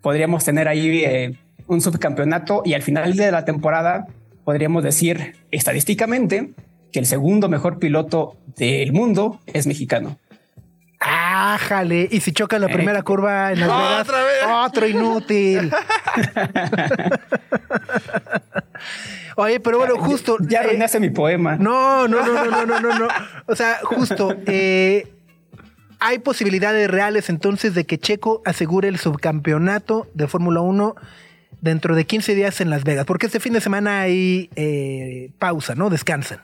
[0.00, 1.34] podríamos tener ahí eh,
[1.66, 4.06] un subcampeonato y al final de la temporada
[4.44, 6.50] podríamos decir estadísticamente
[6.92, 10.18] que el segundo mejor piloto del mundo es mexicano.
[11.36, 12.08] Ájale.
[12.10, 14.44] Y si choca en la primera curva en Las Vegas, ¡Otra vez!
[14.66, 15.70] otro inútil.
[19.36, 20.38] Oye, pero bueno, justo.
[20.40, 21.56] Ya eh, arruinaste mi poema.
[21.56, 23.08] No, no, no, no, no, no, no, no.
[23.46, 25.12] O sea, justo, eh,
[26.00, 30.94] hay posibilidades reales entonces de que Checo asegure el subcampeonato de Fórmula 1
[31.60, 35.74] dentro de 15 días en Las Vegas, porque este fin de semana hay eh, pausa,
[35.74, 35.90] ¿no?
[35.90, 36.40] Descansan.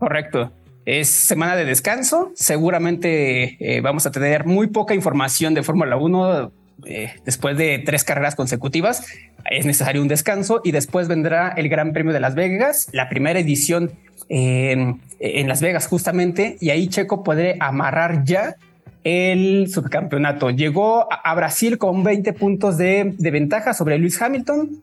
[0.00, 0.52] Correcto.
[0.86, 2.30] Es semana de descanso.
[2.36, 6.52] Seguramente eh, vamos a tener muy poca información de Fórmula 1
[6.84, 9.04] eh, después de tres carreras consecutivas.
[9.50, 13.40] Es necesario un descanso y después vendrá el Gran Premio de Las Vegas, la primera
[13.40, 13.90] edición
[14.28, 15.00] en,
[15.48, 18.54] Las Vegas justamente, y ahí Checo puede amarrar ya
[19.02, 20.50] el subcampeonato.
[20.50, 24.82] Llegó a, Brasil con 20 puntos de, de ventaja sobre Lewis Hamilton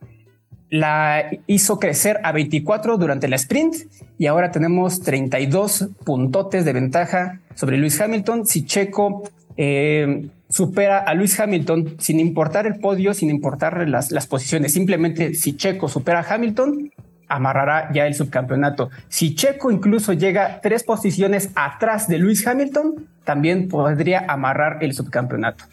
[0.73, 3.75] la hizo crecer a 24 durante la sprint
[4.17, 8.47] y ahora tenemos 32 puntotes de ventaja sobre Lewis Hamilton.
[8.47, 9.21] Si Checo
[9.55, 15.35] eh, supera a Lewis Hamilton sin importar el podio, sin importar las, las posiciones, simplemente
[15.35, 16.91] si Checo supera a Hamilton,
[17.27, 18.89] amarrará ya el subcampeonato.
[19.09, 25.65] Si Checo incluso llega tres posiciones atrás de Lewis Hamilton, también podría amarrar el subcampeonato.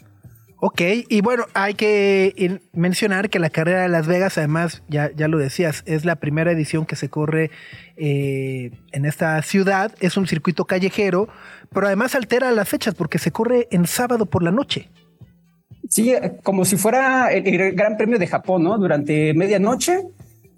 [0.63, 5.27] Ok, y bueno, hay que mencionar que la carrera de Las Vegas, además, ya, ya
[5.27, 7.49] lo decías, es la primera edición que se corre
[7.97, 9.91] eh, en esta ciudad.
[10.01, 11.29] Es un circuito callejero,
[11.73, 14.89] pero además altera las fechas porque se corre en sábado por la noche.
[15.89, 18.77] Sí, eh, como si fuera el, el Gran Premio de Japón, ¿no?
[18.77, 20.03] Durante medianoche.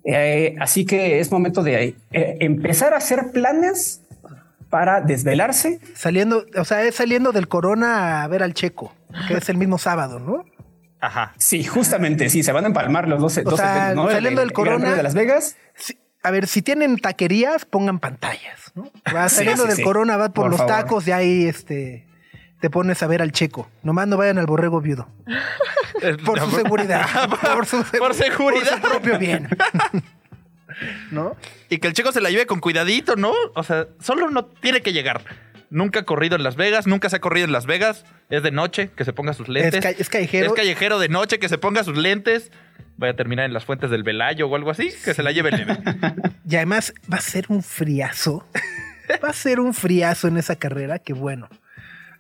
[0.06, 4.02] Eh, así que es momento de eh, empezar a hacer planes
[4.74, 5.80] para desvelarse.
[5.94, 8.92] Saliendo, o sea, es saliendo del Corona a ver al Checo,
[9.28, 10.46] que es el mismo sábado, ¿no?
[11.00, 11.32] Ajá.
[11.38, 14.12] Sí, justamente, sí, se van a empalmar los dos, O dos sea, eventos, ¿no?
[14.12, 15.58] Saliendo el del Corona- de Las Vegas.
[15.76, 18.90] Sí, a ver, si tienen taquerías, pongan pantallas, ¿no?
[19.14, 19.84] Vas Sí, saliendo sí, del sí.
[19.84, 20.74] Corona, vas por, Por los favor.
[20.74, 22.08] tacos y ahí este,
[22.60, 23.70] te pones a ver al Checo.
[23.84, 25.08] Nomás no vayan al borrego viudo.
[26.26, 27.06] Por su seguridad.
[27.54, 28.82] por, su, Por seguridad.
[28.82, 29.48] Por su propio bien.
[31.12, 31.36] ¿No?
[31.70, 33.34] Y que el chico se la lleve con cuidadito, ¿no?
[33.56, 35.22] O sea, solo no tiene que llegar.
[35.70, 38.06] Nunca ha corrido en Las Vegas, nunca se ha corrido en Las Vegas.
[38.30, 39.74] Es de noche, que se ponga sus lentes.
[39.74, 40.48] Es, ca- es callejero.
[40.48, 42.52] Es callejero de noche, que se ponga sus lentes.
[42.98, 45.50] Vaya a terminar en las fuentes del Velayo o algo así, que se la lleve
[45.52, 45.78] leve.
[46.48, 48.46] Y además va a ser un friazo.
[49.24, 51.50] va a ser un friazo en esa carrera que bueno.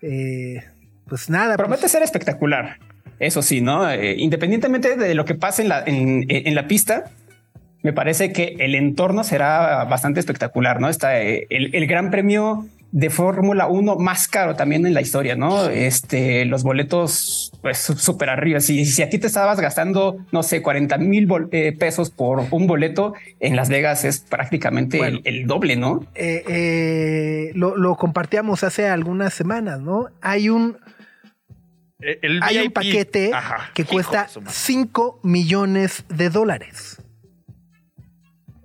[0.01, 0.63] Eh,
[1.07, 1.55] pues nada.
[1.57, 2.79] Promete pues, ser espectacular.
[3.19, 3.87] Eso sí, ¿no?
[3.89, 7.11] Eh, independientemente de lo que pase en la, en, en la pista,
[7.83, 10.89] me parece que el entorno será bastante espectacular, ¿no?
[10.89, 15.35] Está eh, el, el gran premio de Fórmula 1 más caro también en la historia,
[15.35, 15.67] ¿no?
[15.67, 18.59] Este, los boletos, pues sú- súper arriba.
[18.59, 23.15] Si, si aquí te estabas gastando, no sé, 40 mil eh, pesos por un boleto,
[23.39, 25.19] en Las Vegas es prácticamente Bueno.
[25.23, 26.05] el, el doble, ¿no?
[26.13, 30.09] eh, eh, lo, lo compartíamos hace algunas semanas, ¿no?
[30.21, 30.77] Hay un,
[31.99, 33.71] El hay un paquete Ajá.
[33.73, 34.53] que cuesta de su madre.
[34.55, 36.99] 5 millones de dólares.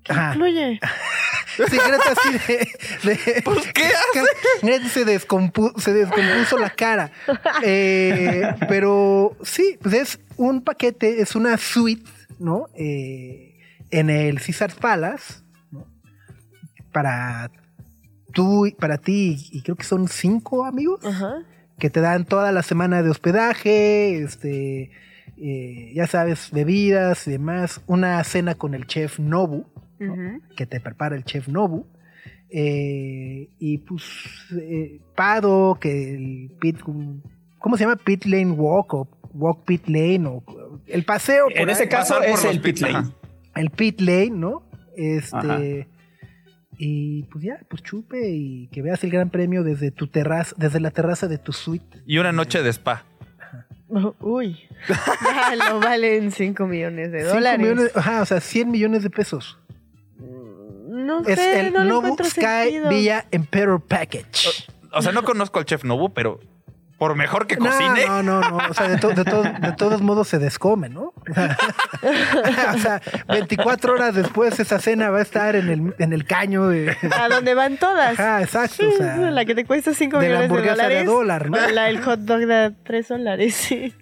[0.09, 0.32] Ajá.
[0.34, 0.80] Incluye.
[1.68, 2.68] Sí, Greta así de.
[3.02, 4.22] de- Pues, ¿qué hace?
[4.62, 7.11] Greta se, descompu- se descompuso la cara.
[7.64, 12.68] Eh, pero sí, pues es un paquete, es una suite, ¿no?
[12.76, 13.56] Eh,
[13.90, 15.42] en el Caesar Palace,
[15.72, 15.84] ¿no?
[16.92, 17.50] Para
[18.32, 21.42] tú, y- para ti, y creo que son cinco amigos Ajá.
[21.80, 24.92] que te dan toda la semana de hospedaje, este,
[25.38, 29.66] eh, ya sabes, bebidas y demás, una cena con el chef Nobu,
[30.57, 31.86] que te prepara el chef Nobu,
[32.51, 34.05] eh, y pues
[34.59, 37.96] eh, Pado, que el pit, ¿cómo se llama?
[37.96, 40.42] Pit Lane Walk o Walk Pit Lane o
[40.86, 42.94] el paseo por En ahí, ese caso pasar es el pit lane.
[42.99, 43.12] ajá.
[43.57, 44.62] el Pit Lane, ¿no?
[44.72, 44.84] Ajá.
[44.96, 45.88] Este
[46.80, 50.78] y pues ya, pues chupe y que veas el Gran Premio desde tu terraza, desde
[50.78, 51.99] la terraza de tu suite.
[52.07, 53.05] Y una noche de spa.
[54.20, 54.59] Uy.
[55.51, 57.59] Ya lo valen 5 millones de dólares.
[57.59, 59.59] millones, ajá, o sea, 100 millones de pesos.
[61.07, 62.88] No Es sé, el no le Nobu encuentro Sky sentido.
[62.88, 64.49] Villa Emperor Package.
[64.92, 66.40] O sea, no conozco al chef Nobu, pero
[66.99, 68.07] por mejor que cocine.
[68.07, 68.57] no, no, no.
[68.68, 71.12] O sea, de, to- de to- de todos modos se descome, ¿no?
[72.74, 76.66] o sea, 24 horas después esa cena va a estar en el, en el caño
[76.68, 76.96] de...
[77.16, 78.18] A donde van todas.
[78.18, 78.88] Ajá, exacto.
[78.88, 81.51] o sea, la que te cuesta 5 de la millones de hamburguesa de dólares.
[81.51, 81.70] dólar, ¿no?
[81.74, 83.94] La del hot dog de 3 dólares, sí.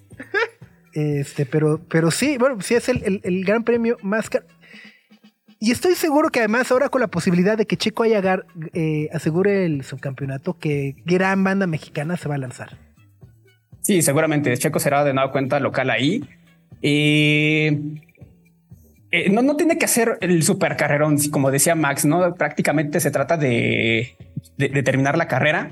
[0.93, 4.47] Este, pero, pero sí, bueno, sí es el, el- el gran premio más caro.
[5.59, 8.45] Y estoy seguro que además ahora con la posibilidad de que Checo haya gar-
[8.75, 12.77] eh, asegure el subcampeonato, que gran banda mexicana se va a lanzar.
[13.81, 16.29] Sí, seguramente Checo será de nueva cuenta local ahí.
[16.83, 18.01] Y
[19.11, 22.35] eh, no, no tiene que hacer el super carrerón, como decía Max, ¿no?
[22.35, 24.15] Prácticamente se trata de-
[24.59, 25.71] de terminar la carrera.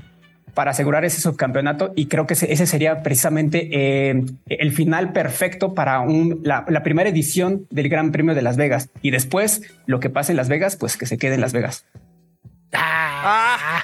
[0.55, 6.01] Para asegurar ese subcampeonato y creo que ese, sería precisamente eh, el final perfecto para
[6.01, 10.11] un, la, la primera edición del Gran Premio de Las Vegas y después lo que
[10.11, 11.87] pase en Las Vegas, pues que se quede en Las Vegas.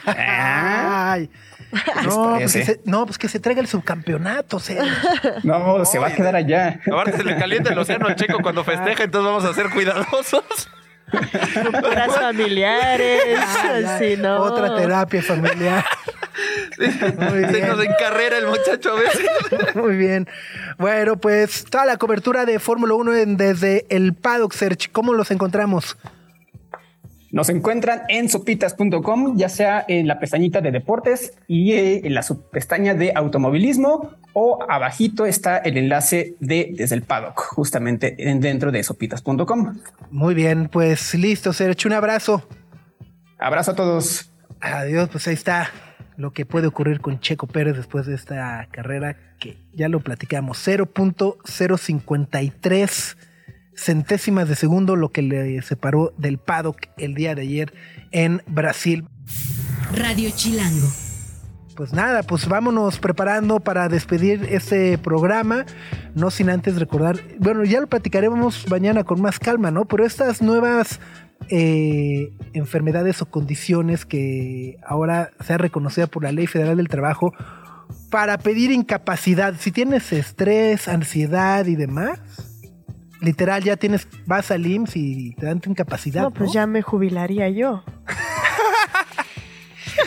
[0.07, 1.31] Ay.
[2.05, 4.93] No, pues que se, no, pues que se traiga el subcampeonato, Sergio.
[5.45, 6.81] No, se va a quedar allá.
[6.91, 10.69] Ahora se le calienta el océano al checo cuando festeja, entonces vamos a ser cuidadosos.
[11.81, 13.39] Puras familiares.
[13.39, 13.99] Ah, ya.
[14.01, 14.43] sí, no.
[14.43, 15.85] Otra terapia familiar.
[16.77, 19.27] Se nos encarrera el muchacho a veces.
[19.75, 20.27] Muy bien.
[20.79, 24.91] Bueno, pues toda la cobertura de Fórmula 1 en- desde el Paddock Search.
[24.93, 25.97] ¿Cómo los encontramos?
[27.33, 32.25] Nos encuentran en sopitas.com, ya sea en la pestañita de deportes y eh, en la
[32.25, 38.73] subpestaña de automovilismo o abajito está el enlace de desde el paddock, justamente en- dentro
[38.73, 39.79] de sopitas.com.
[40.11, 41.87] Muy bien, pues listo, Sergio.
[41.89, 42.49] Un abrazo.
[43.39, 44.31] Abrazo a todos.
[44.61, 45.71] Adiós, pues ahí está
[46.21, 50.59] lo que puede ocurrir con Checo Pérez después de esta carrera que ya lo platicamos.
[50.67, 53.17] 0.053
[53.75, 57.73] centésimas de segundo lo que le separó del paddock el día de ayer
[58.11, 59.07] en Brasil.
[59.95, 60.89] Radio Chilango.
[61.75, 65.65] Pues nada, pues vámonos preparando para despedir este programa.
[66.15, 69.87] No sin antes recordar, bueno, ya lo platicaremos mañana con más calma, ¿no?
[69.87, 71.01] Pero estas nuevas
[71.49, 77.33] eh, enfermedades o condiciones que ahora se ha reconocido por la Ley Federal del Trabajo
[78.11, 79.55] para pedir incapacidad.
[79.59, 82.21] Si tienes estrés, ansiedad y demás,
[83.21, 86.23] literal ya tienes, vas al IMSS y te dan tu incapacidad.
[86.23, 86.55] No, pues ¿no?
[86.55, 87.83] ya me jubilaría yo.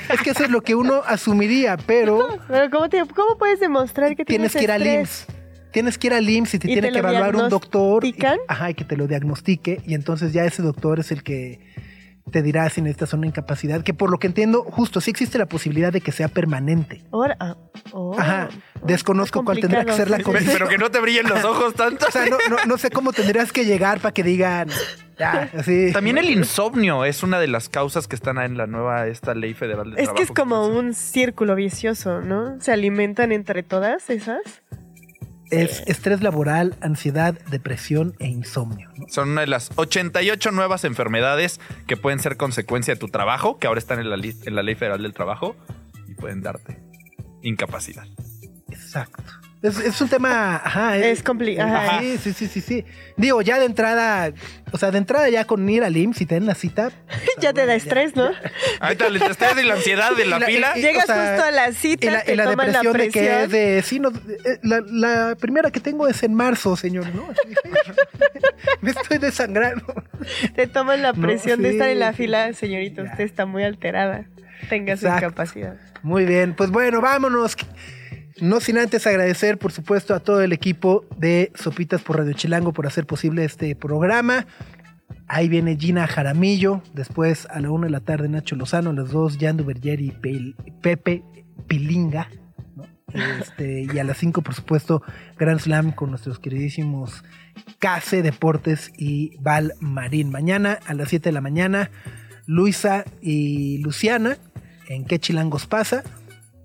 [0.09, 4.15] Es que eso es lo que uno asumiría, pero Pero ¿cómo, te- cómo puedes demostrar
[4.15, 4.85] que tienes tienes que ir al?
[5.01, 5.27] IMSS.
[5.73, 8.05] Tienes que ir al IMSS y te ¿Y tiene te que evaluar un doctor.
[8.05, 8.39] y- diagnostican?
[8.47, 9.81] ajá, y que te lo diagnostique.
[9.85, 11.59] Y entonces ya ese doctor es el que
[12.31, 13.83] te dirá si necesitas una incapacidad.
[13.83, 17.01] Que por lo que entiendo, justo sí existe la posibilidad de que sea permanente.
[17.11, 17.57] Ahora, ah,
[17.91, 18.15] oh.
[18.17, 18.49] Ajá.
[18.85, 21.73] Desconozco Está cuál tendría que ser la sí, Pero que no te brillen los ojos
[21.73, 22.05] tanto.
[22.07, 24.69] O sea, no, no- no sé cómo tendrías que llegar para que digan.
[25.19, 25.91] Ya, así.
[25.93, 29.53] También el insomnio es una de las causas que están en la nueva esta ley
[29.53, 30.15] federal del Es trabajo.
[30.15, 32.59] que es como un círculo vicioso, ¿no?
[32.61, 34.41] Se alimentan entre todas esas.
[35.51, 38.89] Es estrés laboral, ansiedad, depresión e insomnio.
[38.97, 39.07] ¿no?
[39.09, 43.67] Son una de las 88 nuevas enfermedades que pueden ser consecuencia de tu trabajo, que
[43.67, 45.55] ahora están en la, en la ley federal del trabajo
[46.07, 46.81] y pueden darte
[47.41, 48.07] incapacidad.
[48.69, 49.42] Exacto.
[49.63, 50.57] Es, es un tema.
[50.57, 51.99] Ajá, Es complicado.
[52.01, 52.85] Sí, sí, sí, sí, sí.
[53.17, 54.33] Digo, ya de entrada,
[54.73, 56.91] o sea, de entrada ya con ir al IMSS y tener la cita.
[57.39, 58.29] Ya te da estrés, ¿no?
[58.79, 60.73] Ahorita el estrés y la ansiedad de la la- fila.
[60.75, 62.81] y- Llegas o sea, justo a la cita, Y la, te y la toman la
[62.81, 63.41] depresión de que presión.
[63.43, 63.81] es de.
[63.83, 67.27] Sí, no, eh, la, la primera que tengo es en marzo, señor, ¿no?
[67.31, 67.55] Así,
[68.81, 69.85] Me estoy desangrando.
[70.55, 73.11] Te toman la No, presión de estar en la fila, señorita, Ya.
[73.11, 74.25] usted está muy alterada.
[74.69, 75.25] Tenga su Exacto.
[75.27, 75.75] incapacidad.
[76.01, 77.55] Muy bien, pues bueno, vámonos.
[78.41, 82.73] No sin antes agradecer, por supuesto, a todo el equipo de Sopitas por Radio Chilango
[82.73, 84.47] por hacer posible este programa.
[85.27, 89.11] Ahí viene Gina Jaramillo, después a la una de la tarde Nacho Lozano, a las
[89.11, 90.11] dos Yandu Berger y
[90.81, 91.23] Pepe
[91.67, 92.27] Pilinga.
[93.13, 95.03] Este, y a las 5, por supuesto,
[95.37, 97.23] Grand Slam con nuestros queridísimos
[97.77, 100.31] Case Deportes y Val Marín.
[100.31, 101.91] Mañana a las 7 de la mañana,
[102.47, 104.37] Luisa y Luciana
[104.87, 106.03] en qué chilangos pasa.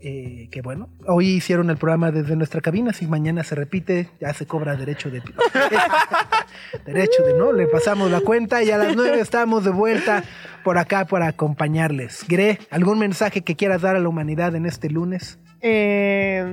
[0.00, 4.32] Eh, que bueno, hoy hicieron el programa desde nuestra cabina, si mañana se repite, ya
[4.32, 5.20] se cobra derecho de
[6.86, 10.22] derecho de no, le pasamos la cuenta y a las 9 estamos de vuelta
[10.62, 12.24] por acá para acompañarles.
[12.28, 15.38] Gre, ¿algún mensaje que quieras dar a la humanidad en este lunes?
[15.60, 16.44] Eh,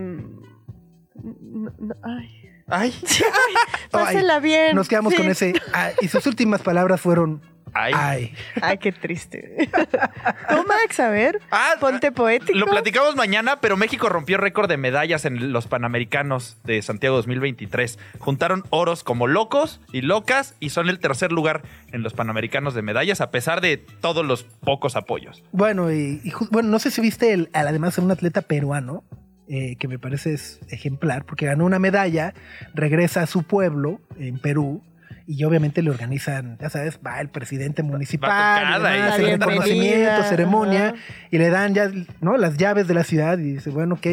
[1.24, 2.42] no- no- ay.
[2.68, 2.92] Ay,
[3.92, 4.76] Pásenla bien.
[4.76, 5.18] Nos quedamos Sí.
[5.22, 5.54] con ese.
[5.72, 7.42] ah, y sus últimas palabras fueron.
[7.76, 7.94] Ay.
[7.96, 8.34] Ay.
[8.62, 9.70] Ay, qué triste.
[10.50, 11.40] Tú, Max, a ver.
[11.52, 12.58] Ah, Ponte poético.
[12.58, 18.00] Lo platicamos mañana, pero México rompió récord de medallas en los Panamericanos de Santiago 2023.
[18.20, 22.82] Juntaron oros como locos y locas y son el tercer lugar en los Panamericanos de
[22.82, 25.44] medallas a pesar de todos los pocos apoyos.
[25.52, 26.22] Bueno, y,
[26.52, 29.04] bueno, no sé si viste el, además un atleta peruano
[29.48, 32.34] eh, que me parece es ejemplar, porque ganó una medalla,
[32.74, 34.82] regresa a su pueblo en Perú.
[35.28, 38.80] Y obviamente le organizan, ya sabes, va el presidente municipal,
[39.20, 40.94] y el reconocimiento, ceremonia,
[41.32, 41.90] y le dan ya
[42.22, 42.38] ¿no?
[42.38, 44.06] las llaves de la ciudad y dice, bueno, ok,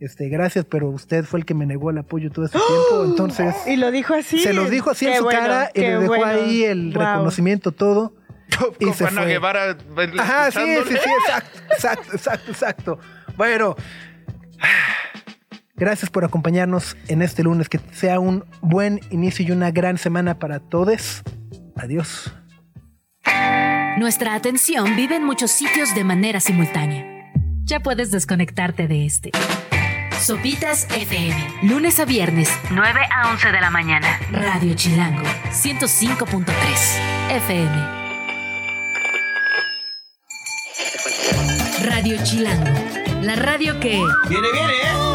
[0.00, 3.54] este, gracias, pero usted fue el que me negó el apoyo todo este tiempo, entonces
[3.66, 4.38] Y lo dijo así.
[4.38, 6.24] se los dijo así en su bueno, cara y le dejó bueno.
[6.26, 7.02] ahí el Wow.
[7.04, 8.14] reconocimiento todo.
[8.80, 9.30] Y Con se Juana fue.
[9.32, 9.76] Guevara eh,
[10.18, 12.98] Ajá, sí, sí, sí, exacto, exacto, exacto, exacto.
[13.36, 13.76] Bueno,
[15.78, 17.68] gracias por acompañarnos en este lunes.
[17.68, 21.22] Que sea un buen inicio y una gran semana para todos.
[21.76, 22.32] Adiós.
[23.98, 27.04] Nuestra atención vive en muchos sitios de manera simultánea.
[27.64, 29.30] ya puedes desconectarte de este.
[30.20, 34.18] Sopitas FM, lunes a viernes, 9 a 11 de la mañana.
[34.32, 36.44] Radio Chilango, 105.3
[37.30, 37.98] FM.
[41.84, 42.70] Radio Chilango,
[43.22, 44.02] la radio que...
[44.28, 45.07] Viene, viene, ¿eh?